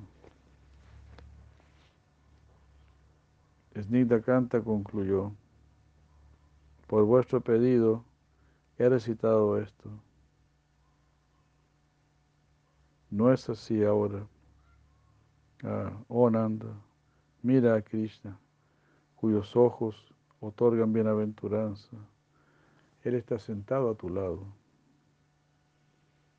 Snigdha 3.83 4.21
Kanta 4.21 4.61
concluyó, 4.61 5.33
por 6.87 7.05
vuestro 7.05 7.41
pedido 7.41 8.05
he 8.79 8.89
recitado 8.89 9.59
esto. 9.59 9.91
No 13.11 13.33
es 13.33 13.49
así 13.49 13.85
ahora. 13.85 14.27
Ah, 15.63 15.93
oh 16.09 16.31
Nanda, 16.31 16.75
mira 17.43 17.75
a 17.75 17.83
Krishna, 17.83 18.39
cuyos 19.17 19.55
ojos 19.57 20.15
otorgan 20.41 20.93
bienaventuranza. 20.93 21.97
Él 23.03 23.15
está 23.15 23.39
sentado 23.39 23.91
a 23.91 23.95
tu 23.95 24.09
lado. 24.09 24.47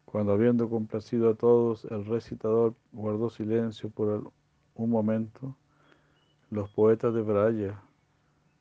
Cuando 0.05 0.33
habiendo 0.33 0.69
complacido 0.69 1.29
a 1.29 1.35
todos, 1.35 1.85
el 1.85 2.05
recitador 2.05 2.75
guardó 2.91 3.29
silencio 3.29 3.89
por 3.89 4.31
un 4.75 4.89
momento, 4.89 5.55
los 6.52 6.70
poetas 6.70 7.14
de 7.14 7.22
Braya 7.24 7.82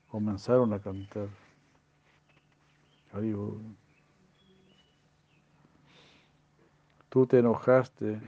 comenzaron 0.08 0.72
a 0.72 0.78
cantar. 0.78 1.28
Tú 7.10 7.26
te 7.26 7.40
enojaste 7.40 8.20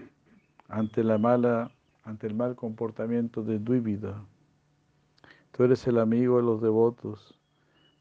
ante 0.68 1.02
la 1.02 1.16
mala, 1.16 1.70
ante 2.04 2.26
el 2.26 2.34
mal 2.34 2.54
comportamiento 2.56 3.42
de 3.42 3.58
Duivida. 3.58 4.22
Tú 5.52 5.64
eres 5.64 5.86
el 5.86 5.98
amigo 5.98 6.36
de 6.36 6.42
los 6.42 6.60
devotos. 6.60 7.38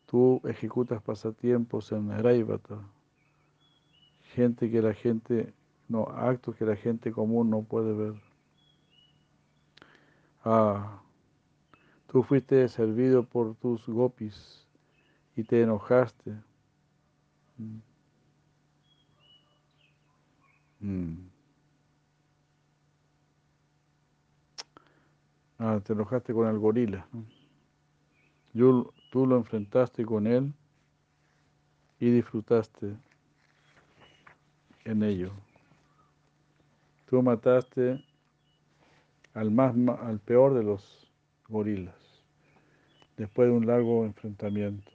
Tú 0.05 0.41
ejecutas 0.43 1.01
pasatiempos 1.01 1.93
en 1.93 2.11
Raivata 2.21 2.79
gente 4.31 4.71
que 4.71 4.81
la 4.81 4.93
gente, 4.93 5.53
no, 5.87 6.03
actos 6.03 6.55
que 6.55 6.65
la 6.65 6.75
gente 6.75 7.11
común 7.11 7.49
no 7.49 7.63
puede 7.63 7.93
ver. 7.93 8.13
Ah, 10.43 11.01
tú 12.11 12.23
fuiste 12.23 12.67
servido 12.67 13.23
por 13.23 13.55
tus 13.55 13.87
gopis 13.87 14.67
y 15.37 15.43
te 15.45 15.61
enojaste. 15.61 16.31
Mm. 17.57 17.77
Mm. 20.81 21.29
Ah, 25.57 25.79
te 25.81 25.93
enojaste 25.93 26.33
con 26.33 26.49
el 26.49 26.59
gorila. 26.59 27.07
Tú 28.53 29.25
lo 29.25 29.37
enfrentaste 29.37 30.05
con 30.05 30.27
él 30.27 30.53
y 31.97 32.09
disfrutaste 32.11 32.93
en 34.83 35.03
ello. 35.03 35.31
Tú 37.05 37.21
mataste 37.21 38.03
al, 39.33 39.49
más, 39.49 39.73
al 40.01 40.19
peor 40.19 40.53
de 40.55 40.63
los 40.63 41.09
gorilas 41.47 42.00
después 43.17 43.49
de 43.49 43.55
un 43.55 43.67
largo 43.67 44.05
enfrentamiento 44.05 44.91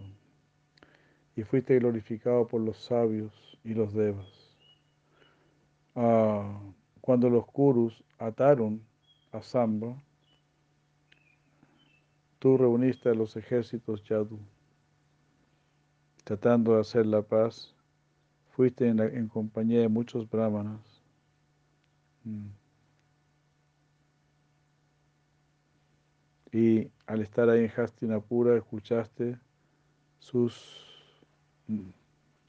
y 1.36 1.42
fuiste 1.42 1.78
glorificado 1.78 2.48
por 2.48 2.60
los 2.60 2.78
sabios 2.78 3.32
y 3.62 3.74
los 3.74 3.92
devas. 3.92 4.56
Ah, 5.94 6.60
cuando 7.00 7.30
los 7.30 7.46
kurus 7.46 8.02
ataron 8.18 8.82
a 9.32 9.42
Samba, 9.42 10.02
tú 12.38 12.56
reuniste 12.56 13.10
a 13.10 13.14
los 13.14 13.36
ejércitos 13.36 14.02
Yadu, 14.04 14.38
tratando 16.24 16.74
de 16.74 16.80
hacer 16.80 17.06
la 17.06 17.22
paz 17.22 17.76
fuiste 18.56 18.88
en, 18.88 19.28
compañía 19.28 19.80
de 19.80 19.88
muchos 19.88 20.28
brahmanas. 20.30 20.80
Mm. 22.24 22.46
Y 26.52 26.90
al 27.06 27.22
estar 27.22 27.48
ahí 27.48 27.64
en 27.64 27.70
Hastinapura 27.70 28.56
escuchaste 28.56 29.38
sus, 30.18 31.14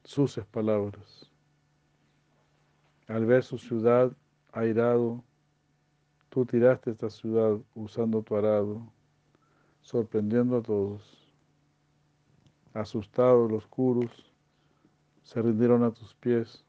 sus 0.03 0.37
palabras. 0.51 1.29
Al 3.07 3.25
ver 3.25 3.43
su 3.43 3.57
ciudad 3.57 4.11
airado, 4.51 5.23
tú 6.29 6.45
tiraste 6.45 6.91
esta 6.91 7.09
ciudad 7.09 7.57
usando 7.75 8.21
tu 8.23 8.35
arado, 8.35 8.81
sorprendiendo 9.81 10.57
a 10.57 10.61
todos. 10.61 11.23
Asustados 12.73 13.51
los 13.51 13.65
kurus, 13.67 14.33
se 15.23 15.41
rindieron 15.41 15.83
a 15.83 15.91
tus 15.91 16.15
pies 16.15 16.63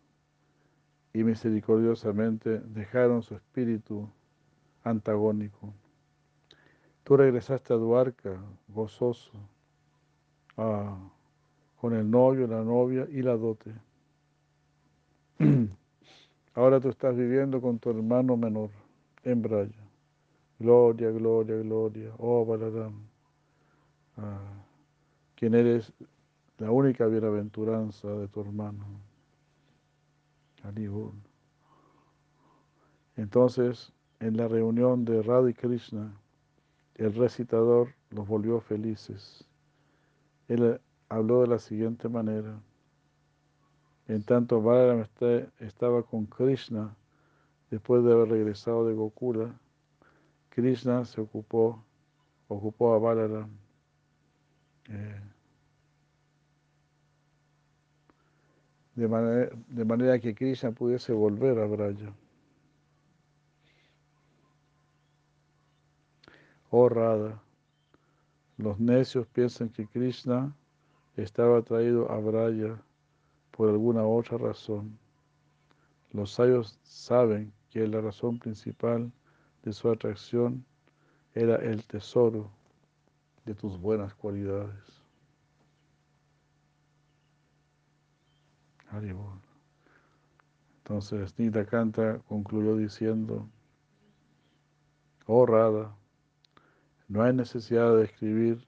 y 1.12 1.24
misericordiosamente 1.24 2.60
dejaron 2.60 3.22
su 3.22 3.34
espíritu 3.34 4.08
antagónico. 4.84 5.72
Tú 7.08 7.16
regresaste 7.16 7.72
a 7.72 7.76
Duarca 7.76 8.38
gozoso, 8.68 9.30
con 10.54 11.94
el 11.94 12.10
novio, 12.10 12.46
la 12.46 12.62
novia 12.62 13.08
y 13.10 13.22
la 13.22 13.34
dote. 13.34 13.72
Ahora 16.54 16.78
tú 16.80 16.90
estás 16.90 17.16
viviendo 17.16 17.62
con 17.62 17.78
tu 17.78 17.88
hermano 17.88 18.36
menor 18.36 18.68
en 19.24 19.40
Braya. 19.40 19.88
Gloria, 20.58 21.10
gloria, 21.10 21.56
gloria. 21.56 22.12
Oh, 22.18 22.44
Balaram. 22.44 23.06
Ah, 24.18 24.62
quien 25.34 25.54
eres 25.54 25.90
la 26.58 26.70
única 26.70 27.06
bienaventuranza 27.06 28.06
de 28.08 28.28
tu 28.28 28.42
hermano. 28.42 28.84
Entonces, 33.16 33.94
en 34.20 34.36
la 34.36 34.46
reunión 34.46 35.06
de 35.06 35.22
Radha 35.22 35.48
y 35.48 35.54
Krishna, 35.54 36.12
el 36.98 37.14
recitador 37.14 37.94
los 38.10 38.26
volvió 38.26 38.60
felices. 38.60 39.44
Él 40.48 40.80
habló 41.08 41.42
de 41.42 41.46
la 41.46 41.58
siguiente 41.58 42.08
manera. 42.08 42.60
En 44.08 44.22
tanto 44.22 44.60
Balaram 44.60 45.06
estaba 45.60 46.02
con 46.02 46.26
Krishna, 46.26 46.94
después 47.70 48.02
de 48.04 48.12
haber 48.12 48.28
regresado 48.28 48.86
de 48.86 48.94
Gokula, 48.94 49.54
Krishna 50.48 51.04
se 51.04 51.20
ocupó, 51.20 51.84
ocupó 52.48 52.94
a 52.94 52.98
Balaram. 52.98 53.50
Eh, 54.88 55.20
de 58.96 59.84
manera, 59.84 60.18
que 60.18 60.34
Krishna 60.34 60.72
pudiese 60.72 61.12
volver 61.12 61.58
a 61.60 61.66
Braya. 61.66 62.12
Oh 66.70 66.88
Radha, 66.88 67.40
los 68.58 68.78
necios 68.78 69.26
piensan 69.28 69.70
que 69.70 69.86
Krishna 69.86 70.54
estaba 71.16 71.58
atraído 71.58 72.10
a 72.10 72.18
Braya 72.18 72.80
por 73.50 73.70
alguna 73.70 74.04
otra 74.04 74.38
razón. 74.38 74.98
Los 76.12 76.32
sabios 76.32 76.78
saben 76.82 77.52
que 77.70 77.86
la 77.86 78.00
razón 78.00 78.38
principal 78.38 79.10
de 79.62 79.72
su 79.72 79.90
atracción 79.90 80.64
era 81.34 81.56
el 81.56 81.84
tesoro 81.84 82.50
de 83.44 83.54
tus 83.54 83.80
buenas 83.80 84.14
cualidades. 84.14 84.98
Entonces 90.78 91.38
Nita 91.38 91.66
Kanta 91.66 92.18
concluyó 92.28 92.76
diciendo, 92.76 93.46
Oh 95.26 95.44
Radha, 95.44 95.94
no 97.08 97.22
hay 97.22 97.32
necesidad 97.32 97.96
de 97.96 98.04
escribir 98.04 98.66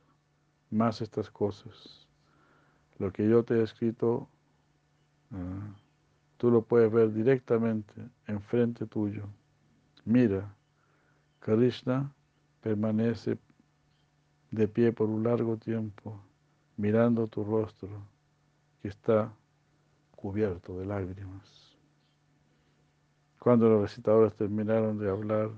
más 0.70 1.02
estas 1.02 1.30
cosas. 1.30 2.08
Lo 2.98 3.12
que 3.12 3.28
yo 3.28 3.44
te 3.44 3.54
he 3.54 3.62
escrito, 3.62 4.28
ah, 5.32 5.74
tú 6.38 6.50
lo 6.50 6.62
puedes 6.62 6.90
ver 6.90 7.12
directamente 7.12 7.92
enfrente 8.26 8.86
tuyo. 8.86 9.26
Mira, 10.04 10.54
Krishna 11.40 12.12
permanece 12.62 13.38
de 14.50 14.68
pie 14.68 14.92
por 14.92 15.08
un 15.08 15.22
largo 15.22 15.56
tiempo, 15.58 16.20
mirando 16.76 17.28
tu 17.28 17.44
rostro, 17.44 17.90
que 18.80 18.88
está 18.88 19.32
cubierto 20.16 20.78
de 20.78 20.86
lágrimas. 20.86 21.76
Cuando 23.38 23.68
los 23.68 23.82
recitadores 23.82 24.34
terminaron 24.34 24.98
de 24.98 25.10
hablar 25.10 25.50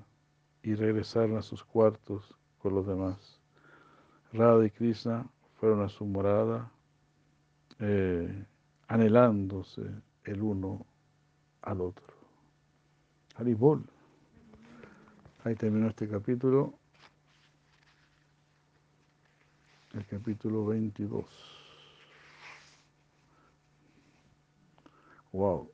y 0.63 0.75
regresaron 0.75 1.37
a 1.37 1.43
sus 1.43 1.65
cuartos 1.65 2.37
con 2.63 2.75
los 2.77 2.87
demás, 2.87 3.41
Radha 4.33 4.65
y 4.65 4.71
Krishna 4.71 5.27
fueron 5.59 5.83
a 5.83 5.89
su 5.89 6.07
morada, 6.07 6.71
eh, 7.81 8.47
anhelándose 8.87 9.83
el 10.25 10.43
uno 10.43 10.87
al 11.63 11.81
otro. 11.81 12.07
Haribol. 13.35 13.85
Ahí 15.45 15.57
terminó 15.57 15.89
este 15.89 16.09
capítulo, 16.09 16.79
el 19.95 20.07
capítulo 20.07 20.65
22. 20.67 21.25
Wow. 25.33 25.71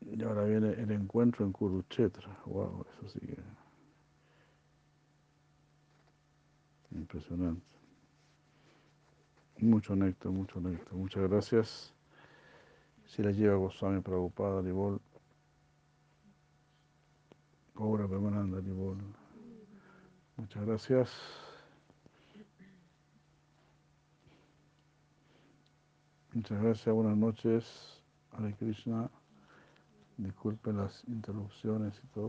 Y 0.00 0.22
ahora 0.24 0.44
viene 0.44 0.70
el 0.72 0.90
encuentro 0.90 1.44
en 1.44 1.52
Kurukshetra. 1.52 2.40
Wow, 2.46 2.84
eso 2.90 3.08
sí 3.10 3.20
que. 3.20 3.36
Impresionante. 6.92 7.66
Mucho 9.58 9.94
néctar, 9.94 10.32
mucho 10.32 10.60
néctar. 10.60 10.94
Muchas 10.94 11.28
gracias. 11.28 11.94
Si 13.06 13.22
la 13.22 13.30
lleva 13.30 13.56
Goswami 13.56 14.00
Prabhupada, 14.00 14.62
Libol. 14.62 15.00
Ahora 17.74 18.08
Permananda, 18.08 18.60
Libol. 18.60 18.98
Muchas 20.36 20.64
gracias. 20.64 21.10
Muchas 26.32 26.62
gracias, 26.62 26.94
buenas 26.94 27.16
noches. 27.16 28.02
Hare 28.32 28.54
Krishna. 28.54 29.10
Disculpen 30.16 30.76
las 30.76 31.02
interrupciones 31.08 32.00
y 32.04 32.06
todo. 32.08 32.10